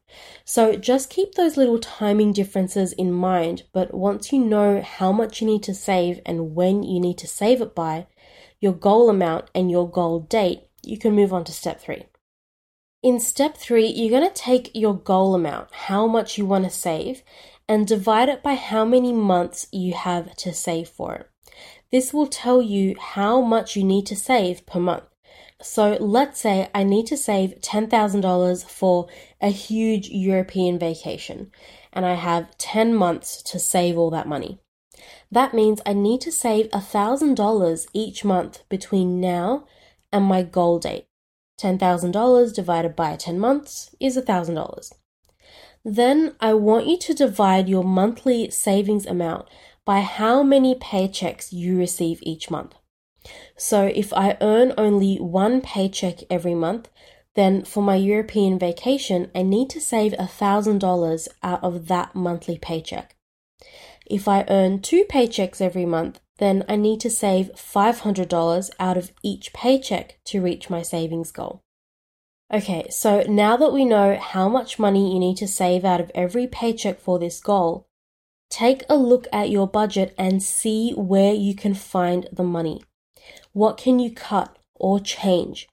So 0.44 0.74
just 0.74 1.10
keep 1.10 1.36
those 1.36 1.56
little 1.56 1.78
timing 1.78 2.32
differences 2.32 2.92
in 2.92 3.12
mind, 3.12 3.62
but 3.72 3.94
once 3.94 4.32
you 4.32 4.40
know 4.40 4.82
how 4.82 5.12
much 5.12 5.40
you 5.40 5.46
need 5.46 5.62
to 5.62 5.74
save 5.74 6.20
and 6.26 6.56
when 6.56 6.82
you 6.82 6.98
need 6.98 7.18
to 7.18 7.28
save 7.28 7.60
it 7.60 7.76
by, 7.76 8.08
your 8.58 8.72
goal 8.72 9.08
amount 9.08 9.48
and 9.54 9.70
your 9.70 9.88
goal 9.88 10.18
date, 10.18 10.62
you 10.82 10.98
can 10.98 11.14
move 11.14 11.32
on 11.32 11.44
to 11.44 11.52
step 11.52 11.80
three. 11.80 12.06
In 13.00 13.20
step 13.20 13.56
three, 13.56 13.86
you're 13.86 14.18
going 14.18 14.28
to 14.28 14.34
take 14.34 14.72
your 14.74 14.98
goal 14.98 15.36
amount, 15.36 15.72
how 15.72 16.08
much 16.08 16.36
you 16.36 16.46
want 16.46 16.64
to 16.64 16.70
save, 16.70 17.22
and 17.68 17.86
divide 17.86 18.28
it 18.28 18.42
by 18.42 18.54
how 18.54 18.84
many 18.84 19.12
months 19.12 19.68
you 19.70 19.94
have 19.94 20.34
to 20.38 20.52
save 20.52 20.88
for 20.88 21.14
it. 21.14 21.30
This 21.92 22.12
will 22.12 22.26
tell 22.26 22.60
you 22.60 22.96
how 22.98 23.40
much 23.40 23.76
you 23.76 23.84
need 23.84 24.06
to 24.06 24.16
save 24.16 24.66
per 24.66 24.80
month. 24.80 25.04
So 25.60 25.96
let's 26.00 26.40
say 26.40 26.70
I 26.72 26.84
need 26.84 27.06
to 27.08 27.16
save 27.16 27.60
$10,000 27.60 28.64
for 28.64 29.08
a 29.40 29.48
huge 29.48 30.08
European 30.08 30.78
vacation, 30.78 31.50
and 31.92 32.06
I 32.06 32.14
have 32.14 32.56
10 32.58 32.94
months 32.94 33.42
to 33.42 33.58
save 33.58 33.98
all 33.98 34.10
that 34.10 34.28
money. 34.28 34.60
That 35.32 35.54
means 35.54 35.80
I 35.84 35.94
need 35.94 36.20
to 36.22 36.32
save 36.32 36.70
$1,000 36.70 37.86
each 37.92 38.24
month 38.24 38.68
between 38.68 39.20
now 39.20 39.66
and 40.12 40.24
my 40.24 40.42
goal 40.42 40.78
date. 40.78 41.06
$10,000 41.60 42.54
divided 42.54 42.94
by 42.94 43.16
10 43.16 43.38
months 43.40 43.94
is 43.98 44.16
$1,000. 44.16 44.92
Then 45.84 46.36
I 46.40 46.54
want 46.54 46.86
you 46.86 46.98
to 46.98 47.14
divide 47.14 47.68
your 47.68 47.84
monthly 47.84 48.50
savings 48.50 49.06
amount 49.06 49.48
by 49.84 50.00
how 50.00 50.42
many 50.44 50.76
paychecks 50.76 51.52
you 51.52 51.76
receive 51.76 52.20
each 52.22 52.48
month. 52.48 52.74
So 53.56 53.84
if 53.86 54.12
I 54.12 54.36
earn 54.40 54.72
only 54.78 55.16
one 55.16 55.60
paycheck 55.60 56.20
every 56.30 56.54
month, 56.54 56.88
then 57.34 57.64
for 57.64 57.82
my 57.82 57.96
European 57.96 58.58
vacation, 58.58 59.30
I 59.34 59.42
need 59.42 59.70
to 59.70 59.80
save 59.80 60.12
$1,000 60.12 61.28
out 61.42 61.62
of 61.62 61.88
that 61.88 62.14
monthly 62.14 62.58
paycheck. 62.58 63.14
If 64.06 64.26
I 64.26 64.44
earn 64.48 64.80
two 64.80 65.04
paychecks 65.04 65.60
every 65.60 65.86
month, 65.86 66.20
then 66.38 66.64
I 66.68 66.76
need 66.76 67.00
to 67.00 67.10
save 67.10 67.50
$500 67.54 68.70
out 68.80 68.96
of 68.96 69.12
each 69.22 69.52
paycheck 69.52 70.18
to 70.24 70.40
reach 70.40 70.70
my 70.70 70.82
savings 70.82 71.30
goal. 71.30 71.62
Okay, 72.52 72.86
so 72.90 73.22
now 73.28 73.56
that 73.58 73.72
we 73.72 73.84
know 73.84 74.16
how 74.16 74.48
much 74.48 74.78
money 74.78 75.12
you 75.12 75.18
need 75.18 75.36
to 75.36 75.46
save 75.46 75.84
out 75.84 76.00
of 76.00 76.10
every 76.14 76.46
paycheck 76.46 76.98
for 76.98 77.18
this 77.18 77.40
goal, 77.40 77.86
take 78.48 78.82
a 78.88 78.96
look 78.96 79.26
at 79.32 79.50
your 79.50 79.68
budget 79.68 80.14
and 80.16 80.42
see 80.42 80.92
where 80.92 81.34
you 81.34 81.54
can 81.54 81.74
find 81.74 82.26
the 82.32 82.42
money. 82.42 82.82
What 83.58 83.76
can 83.76 83.98
you 83.98 84.12
cut 84.12 84.56
or 84.76 85.00
change? 85.00 85.66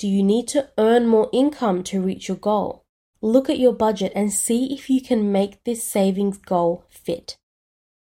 Do 0.00 0.08
you 0.08 0.20
need 0.20 0.48
to 0.48 0.68
earn 0.76 1.06
more 1.06 1.30
income 1.32 1.84
to 1.84 2.00
reach 2.00 2.26
your 2.26 2.36
goal? 2.36 2.82
Look 3.22 3.48
at 3.48 3.60
your 3.60 3.72
budget 3.72 4.10
and 4.16 4.32
see 4.32 4.74
if 4.74 4.90
you 4.90 5.00
can 5.00 5.30
make 5.30 5.62
this 5.62 5.84
savings 5.84 6.38
goal 6.38 6.86
fit. 6.88 7.36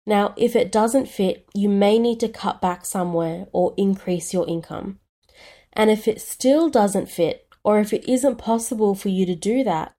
Now, 0.06 0.34
if 0.36 0.54
it 0.54 0.70
doesn't 0.70 1.08
fit, 1.08 1.48
you 1.54 1.70
may 1.70 1.98
need 1.98 2.20
to 2.20 2.28
cut 2.28 2.60
back 2.60 2.86
somewhere 2.86 3.48
or 3.54 3.74
increase 3.78 4.34
your 4.34 4.46
income. 4.50 5.00
And 5.72 5.90
if 5.90 6.10
it 6.10 6.20
still 6.20 6.70
doesn't 6.70 7.10
fit, 7.10 7.48
or 7.64 7.80
if 7.80 7.94
it 7.94 8.04
isn't 8.10 8.36
possible 8.36 8.96
for 8.96 9.08
you 9.08 9.26
to 9.28 9.36
do 9.36 9.64
that, 9.64 9.94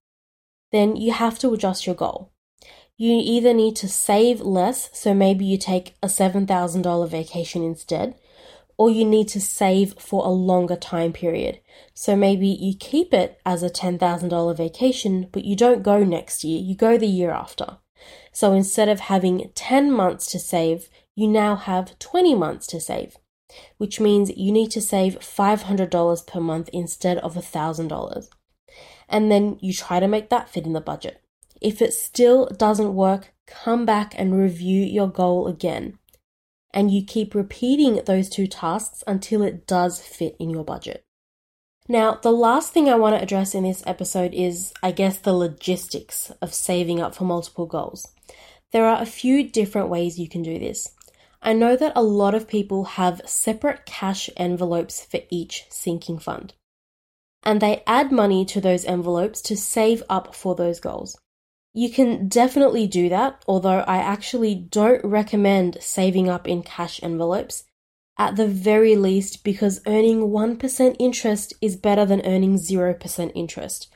then 0.72 0.94
you 0.94 1.12
have 1.12 1.38
to 1.38 1.54
adjust 1.54 1.86
your 1.86 1.96
goal. 1.96 2.32
You 2.98 3.18
either 3.24 3.54
need 3.54 3.76
to 3.76 3.88
save 3.88 4.42
less, 4.42 4.90
so 4.92 5.14
maybe 5.14 5.46
you 5.46 5.56
take 5.56 5.94
a 6.02 6.06
$7,000 6.06 7.08
vacation 7.08 7.62
instead, 7.62 8.14
or 8.78 8.90
you 8.90 9.04
need 9.04 9.28
to 9.28 9.40
save 9.40 9.94
for 9.98 10.24
a 10.24 10.30
longer 10.30 10.76
time 10.76 11.12
period. 11.12 11.60
So 11.94 12.14
maybe 12.14 12.48
you 12.48 12.74
keep 12.78 13.14
it 13.14 13.40
as 13.46 13.62
a 13.62 13.70
$10,000 13.70 14.56
vacation, 14.56 15.28
but 15.32 15.44
you 15.44 15.56
don't 15.56 15.82
go 15.82 16.04
next 16.04 16.44
year, 16.44 16.60
you 16.60 16.74
go 16.74 16.98
the 16.98 17.06
year 17.06 17.30
after. 17.30 17.78
So 18.32 18.52
instead 18.52 18.88
of 18.88 19.00
having 19.00 19.50
10 19.54 19.90
months 19.90 20.26
to 20.32 20.38
save, 20.38 20.88
you 21.14 21.26
now 21.26 21.56
have 21.56 21.98
20 21.98 22.34
months 22.34 22.66
to 22.68 22.80
save, 22.80 23.16
which 23.78 23.98
means 23.98 24.36
you 24.36 24.52
need 24.52 24.70
to 24.72 24.82
save 24.82 25.18
$500 25.20 26.26
per 26.26 26.40
month 26.40 26.68
instead 26.72 27.18
of 27.18 27.34
$1,000. 27.34 28.28
And 29.08 29.32
then 29.32 29.56
you 29.60 29.72
try 29.72 30.00
to 30.00 30.08
make 30.08 30.28
that 30.28 30.50
fit 30.50 30.66
in 30.66 30.74
the 30.74 30.80
budget. 30.80 31.22
If 31.62 31.80
it 31.80 31.94
still 31.94 32.46
doesn't 32.46 32.94
work, 32.94 33.32
come 33.46 33.86
back 33.86 34.14
and 34.18 34.38
review 34.38 34.82
your 34.82 35.08
goal 35.08 35.46
again. 35.46 35.98
And 36.76 36.92
you 36.92 37.02
keep 37.02 37.34
repeating 37.34 38.02
those 38.04 38.28
two 38.28 38.46
tasks 38.46 39.02
until 39.06 39.42
it 39.42 39.66
does 39.66 39.98
fit 39.98 40.36
in 40.38 40.50
your 40.50 40.62
budget. 40.62 41.02
Now, 41.88 42.18
the 42.22 42.30
last 42.30 42.74
thing 42.74 42.88
I 42.90 42.96
want 42.96 43.16
to 43.16 43.22
address 43.22 43.54
in 43.54 43.64
this 43.64 43.82
episode 43.86 44.34
is, 44.34 44.74
I 44.82 44.90
guess, 44.90 45.16
the 45.16 45.32
logistics 45.32 46.30
of 46.42 46.52
saving 46.52 47.00
up 47.00 47.14
for 47.14 47.24
multiple 47.24 47.64
goals. 47.64 48.06
There 48.72 48.84
are 48.84 49.00
a 49.00 49.06
few 49.06 49.48
different 49.48 49.88
ways 49.88 50.18
you 50.18 50.28
can 50.28 50.42
do 50.42 50.58
this. 50.58 50.92
I 51.40 51.54
know 51.54 51.76
that 51.76 51.92
a 51.96 52.02
lot 52.02 52.34
of 52.34 52.46
people 52.46 52.84
have 52.84 53.22
separate 53.24 53.86
cash 53.86 54.28
envelopes 54.36 55.02
for 55.02 55.20
each 55.30 55.64
sinking 55.70 56.18
fund. 56.18 56.52
And 57.42 57.62
they 57.62 57.84
add 57.86 58.12
money 58.12 58.44
to 58.46 58.60
those 58.60 58.84
envelopes 58.84 59.40
to 59.42 59.56
save 59.56 60.02
up 60.10 60.34
for 60.34 60.54
those 60.54 60.78
goals. 60.78 61.16
You 61.76 61.90
can 61.90 62.28
definitely 62.28 62.86
do 62.86 63.10
that, 63.10 63.44
although 63.46 63.80
I 63.80 63.98
actually 63.98 64.54
don't 64.54 65.04
recommend 65.04 65.76
saving 65.82 66.26
up 66.26 66.48
in 66.48 66.62
cash 66.62 67.02
envelopes 67.02 67.64
at 68.16 68.36
the 68.36 68.48
very 68.48 68.96
least 68.96 69.44
because 69.44 69.82
earning 69.86 70.30
1% 70.30 70.96
interest 70.98 71.52
is 71.60 71.76
better 71.76 72.06
than 72.06 72.24
earning 72.24 72.54
0% 72.54 73.30
interest. 73.34 73.92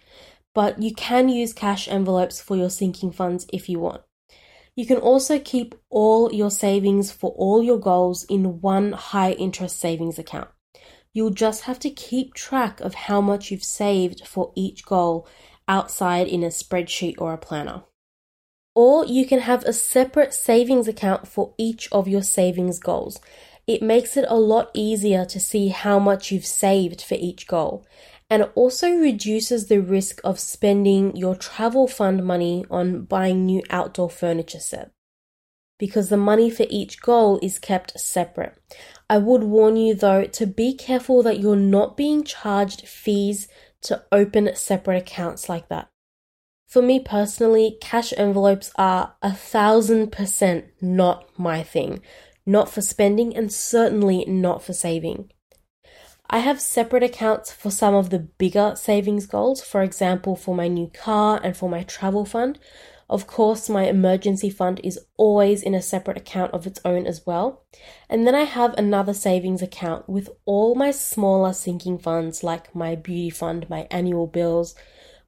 But 0.55 0.83
you 0.83 0.95
can 0.95 1.31
use 1.31 1.55
cash 1.55 1.89
envelopes 1.89 2.39
for 2.39 2.55
your 2.55 2.69
sinking 2.69 3.13
funds 3.13 3.47
if 3.51 3.67
you 3.67 3.79
want. 3.79 4.03
You 4.77 4.85
can 4.85 4.99
also 4.99 5.39
keep 5.39 5.75
all 5.89 6.31
your 6.35 6.51
savings 6.51 7.11
for 7.11 7.31
all 7.31 7.63
your 7.63 7.79
goals 7.79 8.25
in 8.25 8.61
one 8.61 8.93
high 8.93 9.33
interest 9.33 9.81
savings 9.81 10.19
account. 10.19 10.51
You'll 11.15 11.31
just 11.31 11.63
have 11.63 11.79
to 11.81 11.89
keep 11.89 12.35
track 12.35 12.81
of 12.81 12.95
how 12.95 13.23
much 13.23 13.51
you've 13.51 13.65
saved 13.65 14.27
for 14.27 14.53
each 14.55 14.85
goal 14.85 15.27
outside 15.69 16.27
in 16.27 16.43
a 16.43 16.49
spreadsheet 16.49 17.15
or 17.19 17.33
a 17.33 17.39
planner. 17.39 17.83
Or 18.75 19.05
you 19.05 19.27
can 19.27 19.41
have 19.41 19.65
a 19.65 19.73
separate 19.73 20.33
savings 20.33 20.89
account 20.89 21.27
for 21.27 21.55
each 21.59 21.89
of 21.93 22.09
your 22.09 22.23
savings 22.23 22.79
goals 22.79 23.21
it 23.71 23.83
makes 23.83 24.17
it 24.17 24.25
a 24.29 24.35
lot 24.35 24.69
easier 24.75 25.25
to 25.25 25.39
see 25.39 25.69
how 25.69 26.01
much 26.01 26.33
you've 26.33 26.45
saved 26.45 27.01
for 27.01 27.15
each 27.15 27.47
goal. 27.47 27.87
And 28.29 28.43
it 28.43 28.53
also 28.57 28.91
reduces 28.91 29.69
the 29.69 29.81
risk 29.81 30.21
of 30.25 30.41
spending 30.41 31.15
your 31.15 31.37
travel 31.37 31.87
fund 31.87 32.25
money 32.25 32.65
on 32.69 33.03
buying 33.03 33.47
new 33.47 33.63
outdoor 33.71 34.11
furniture 34.11 34.59
set. 34.59 34.91
Because 35.79 36.09
the 36.09 36.17
money 36.17 36.51
for 36.51 36.67
each 36.69 37.01
goal 37.01 37.39
is 37.43 37.61
kept 37.61 37.99
separate. 37.99 38.59
I 39.09 39.19
would 39.19 39.45
warn 39.45 39.77
you 39.77 39.95
though 39.95 40.25
to 40.25 40.47
be 40.47 40.75
careful 40.75 41.23
that 41.23 41.39
you're 41.39 41.55
not 41.55 41.97
being 41.97 42.25
charged 42.25 42.89
fees 42.89 43.47
to 43.83 44.05
open 44.13 44.55
separate 44.55 44.99
accounts 44.99 45.49
like 45.49 45.69
that. 45.69 45.89
For 46.69 46.83
me 46.83 47.01
personally, 47.01 47.79
cash 47.81 48.13
envelopes 48.17 48.71
are 48.77 49.15
a 49.23 49.33
thousand 49.33 50.13
percent 50.13 50.67
not 50.81 51.27
my 51.39 51.63
thing 51.63 52.03
not 52.47 52.69
for 52.69 52.81
spending, 52.81 53.37
and 53.37 53.53
certainly 53.53 54.25
not 54.25 54.63
for 54.63 54.73
saving. 54.73 55.31
I 56.29 56.39
have 56.39 56.61
separate 56.61 57.03
accounts 57.03 57.53
for 57.53 57.71
some 57.71 57.95
of 57.95 58.11
the 58.11 58.19
bigger 58.19 58.75
savings 58.77 59.27
goals, 59.27 59.63
for 59.63 59.83
example, 59.83 60.37
for 60.37 60.55
my 60.55 60.69
new 60.69 60.89
car 60.89 61.41
and 61.43 61.57
for 61.57 61.69
my 61.69 61.83
travel 61.83 62.25
fund. 62.25 62.59
Of 63.11 63.27
course, 63.27 63.69
my 63.69 63.89
emergency 63.89 64.51
fund 64.51 64.81
is 64.85 65.01
always 65.17 65.65
in 65.65 65.75
a 65.75 65.83
separate 65.83 66.17
account 66.17 66.55
of 66.55 66.65
its 66.65 66.81
own 66.85 67.09
as 67.09 67.27
well. 67.27 67.65
And 68.09 68.25
then 68.25 68.37
I 68.37 68.45
have 68.45 68.73
another 68.75 69.13
savings 69.13 69.63
account 69.63 70.09
with 70.09 70.29
all 70.45 70.77
my 70.77 70.93
smaller 70.93 71.53
sinking 71.53 71.99
funds 71.99 72.45
like 72.45 72.73
my 72.73 72.95
beauty 72.95 73.29
fund, 73.29 73.69
my 73.69 73.89
annual 73.91 74.29
bills, 74.29 74.77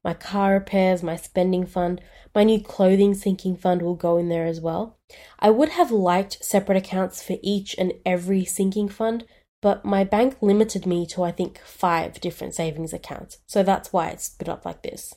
my 0.05 0.14
car 0.14 0.53
repairs, 0.53 1.03
my 1.03 1.16
spending 1.16 1.66
fund, 1.66 2.01
my 2.33 2.45
new 2.45 2.61
clothing 2.61 3.14
sinking 3.14 3.57
fund 3.57 3.83
will 3.83 3.97
go 3.97 4.16
in 4.16 4.29
there 4.29 4.47
as 4.47 4.61
well. 4.61 4.97
I 5.40 5.51
would 5.51 5.71
have 5.71 5.90
liked 5.90 6.45
separate 6.45 6.79
accounts 6.79 7.21
for 7.21 7.37
each 7.42 7.75
and 7.77 7.95
every 8.07 8.45
sinking 8.45 8.90
fund, 8.90 9.25
but 9.61 9.85
my 9.85 10.05
bank 10.05 10.37
limited 10.40 10.87
me 10.87 11.05
to 11.07 11.25
I 11.25 11.33
think 11.33 11.59
five 11.59 12.21
different 12.21 12.55
savings 12.55 12.92
accounts, 12.92 13.38
so 13.47 13.64
that's 13.64 13.92
why 13.92 14.11
it's 14.11 14.27
split 14.27 14.49
up 14.49 14.64
like 14.64 14.83
this. 14.83 15.16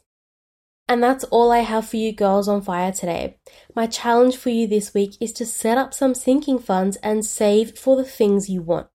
And 0.87 1.01
that's 1.01 1.23
all 1.25 1.51
I 1.51 1.59
have 1.59 1.87
for 1.87 1.97
you 1.97 2.11
girls 2.11 2.47
on 2.47 2.61
fire 2.61 2.91
today. 2.91 3.37
My 3.75 3.87
challenge 3.87 4.37
for 4.37 4.51
you 4.51 4.67
this 4.67 4.93
week 4.93 5.15
is 5.19 5.33
to 5.33 5.45
set 5.45 5.77
up 5.77 5.93
some 5.93 6.13
sinking 6.13 6.59
funds 6.59 6.97
and 6.97 7.25
save 7.25 7.77
for 7.77 7.95
the 7.95 8.03
things 8.03 8.49
you 8.49 8.61
want. 8.61 8.87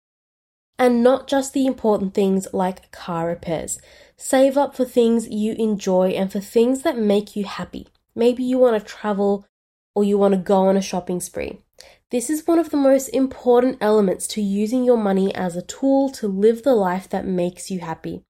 And 0.78 1.02
not 1.02 1.26
just 1.26 1.52
the 1.52 1.66
important 1.66 2.14
things 2.14 2.46
like 2.52 2.92
car 2.92 3.26
repairs. 3.26 3.78
Save 4.16 4.56
up 4.56 4.76
for 4.76 4.84
things 4.84 5.28
you 5.28 5.54
enjoy 5.54 6.10
and 6.10 6.30
for 6.30 6.40
things 6.40 6.82
that 6.82 6.96
make 6.96 7.34
you 7.34 7.44
happy. 7.44 7.88
Maybe 8.14 8.44
you 8.44 8.58
want 8.58 8.80
to 8.80 8.92
travel 8.92 9.46
or 9.94 10.04
you 10.04 10.16
want 10.16 10.32
to 10.34 10.38
go 10.38 10.68
on 10.68 10.76
a 10.76 10.82
shopping 10.82 11.20
spree. 11.20 11.58
This 12.10 12.30
is 12.30 12.46
one 12.46 12.58
of 12.58 12.70
the 12.70 12.76
most 12.76 13.08
important 13.08 13.78
elements 13.80 14.26
to 14.28 14.42
using 14.42 14.84
your 14.84 14.96
money 14.96 15.34
as 15.34 15.56
a 15.56 15.62
tool 15.62 16.08
to 16.10 16.28
live 16.28 16.62
the 16.62 16.74
life 16.74 17.08
that 17.10 17.26
makes 17.26 17.70
you 17.70 17.80
happy. 17.80 18.24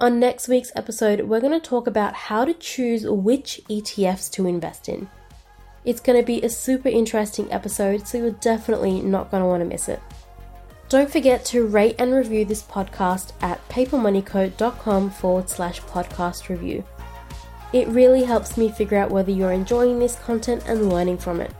On 0.00 0.18
next 0.18 0.48
week's 0.48 0.72
episode, 0.74 1.20
we're 1.20 1.40
going 1.40 1.52
to 1.52 1.64
talk 1.64 1.86
about 1.86 2.14
how 2.14 2.44
to 2.44 2.52
choose 2.52 3.06
which 3.06 3.60
ETFs 3.70 4.28
to 4.32 4.48
invest 4.48 4.88
in. 4.88 5.08
It's 5.84 6.00
going 6.00 6.18
to 6.18 6.26
be 6.26 6.42
a 6.42 6.48
super 6.48 6.88
interesting 6.88 7.50
episode, 7.52 8.08
so 8.08 8.18
you're 8.18 8.32
definitely 8.32 9.00
not 9.00 9.30
going 9.30 9.44
to 9.44 9.46
want 9.46 9.60
to 9.60 9.68
miss 9.68 9.88
it. 9.88 10.02
Don't 10.88 11.08
forget 11.08 11.44
to 11.46 11.68
rate 11.68 11.94
and 12.00 12.12
review 12.12 12.44
this 12.44 12.64
podcast 12.64 13.34
at 13.40 13.66
papermoneyco.com 13.68 15.10
forward 15.10 15.48
slash 15.48 15.80
podcast 15.82 16.48
review. 16.48 16.82
It 17.72 17.86
really 17.86 18.24
helps 18.24 18.56
me 18.56 18.72
figure 18.72 18.98
out 18.98 19.12
whether 19.12 19.30
you're 19.30 19.52
enjoying 19.52 20.00
this 20.00 20.18
content 20.18 20.64
and 20.66 20.88
learning 20.88 21.18
from 21.18 21.40
it. 21.40 21.52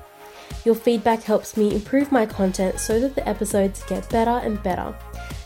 Your 0.65 0.75
feedback 0.75 1.23
helps 1.23 1.57
me 1.57 1.73
improve 1.73 2.11
my 2.11 2.27
content 2.27 2.81
so 2.81 2.99
that 2.99 3.15
the 3.15 3.29
episodes 3.29 3.85
get 3.85 4.09
better 4.11 4.45
and 4.45 4.61
better. 4.65 4.93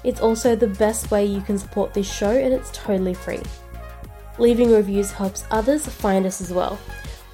It's 0.04 0.20
also 0.20 0.54
the 0.54 0.68
best 0.68 1.10
way 1.10 1.24
you 1.24 1.40
can 1.40 1.58
support 1.58 1.94
this 1.94 2.10
show 2.10 2.30
and 2.30 2.52
it's 2.54 2.70
totally 2.72 3.14
free. 3.14 3.42
Leaving 4.38 4.70
reviews 4.70 5.10
helps 5.10 5.44
others 5.50 5.86
find 5.86 6.24
us 6.24 6.40
as 6.40 6.52
well. 6.52 6.78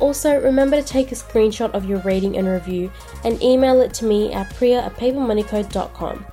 Also, 0.01 0.41
remember 0.41 0.81
to 0.81 0.87
take 0.87 1.13
a 1.13 1.15
screenshot 1.15 1.71
of 1.71 1.85
your 1.85 1.99
rating 2.01 2.37
and 2.37 2.49
review 2.49 2.91
and 3.25 3.41
email 3.43 3.81
it 3.81 3.95
to 3.95 4.05
me 4.05 4.33
at 4.33 4.53
priya 4.55 4.83
at 4.83 4.95
papermoneyco.com. 4.97 6.27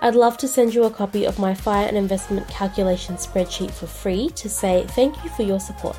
I'd 0.00 0.14
love 0.16 0.36
to 0.38 0.48
send 0.48 0.74
you 0.74 0.84
a 0.84 0.90
copy 0.90 1.26
of 1.26 1.38
my 1.38 1.54
fire 1.54 1.86
and 1.86 1.96
investment 1.96 2.48
calculation 2.48 3.16
spreadsheet 3.16 3.70
for 3.70 3.86
free 3.86 4.30
to 4.30 4.48
say 4.48 4.84
thank 4.90 5.22
you 5.22 5.30
for 5.30 5.42
your 5.42 5.60
support. 5.60 5.96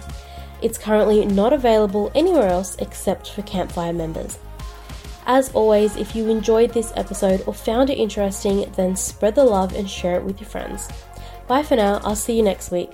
It's 0.61 0.77
currently 0.77 1.25
not 1.25 1.53
available 1.53 2.11
anywhere 2.15 2.49
else 2.49 2.75
except 2.79 3.31
for 3.31 3.41
Campfire 3.43 3.93
members. 3.93 4.39
As 5.25 5.53
always, 5.53 5.95
if 5.95 6.15
you 6.15 6.29
enjoyed 6.29 6.73
this 6.73 6.91
episode 6.95 7.43
or 7.47 7.53
found 7.53 7.89
it 7.89 7.97
interesting, 7.97 8.69
then 8.75 8.95
spread 8.95 9.35
the 9.35 9.43
love 9.43 9.73
and 9.73 9.89
share 9.89 10.15
it 10.15 10.23
with 10.23 10.39
your 10.41 10.49
friends. 10.49 10.89
Bye 11.47 11.63
for 11.63 11.75
now, 11.75 12.01
I'll 12.03 12.15
see 12.15 12.35
you 12.35 12.43
next 12.43 12.71
week. 12.71 12.91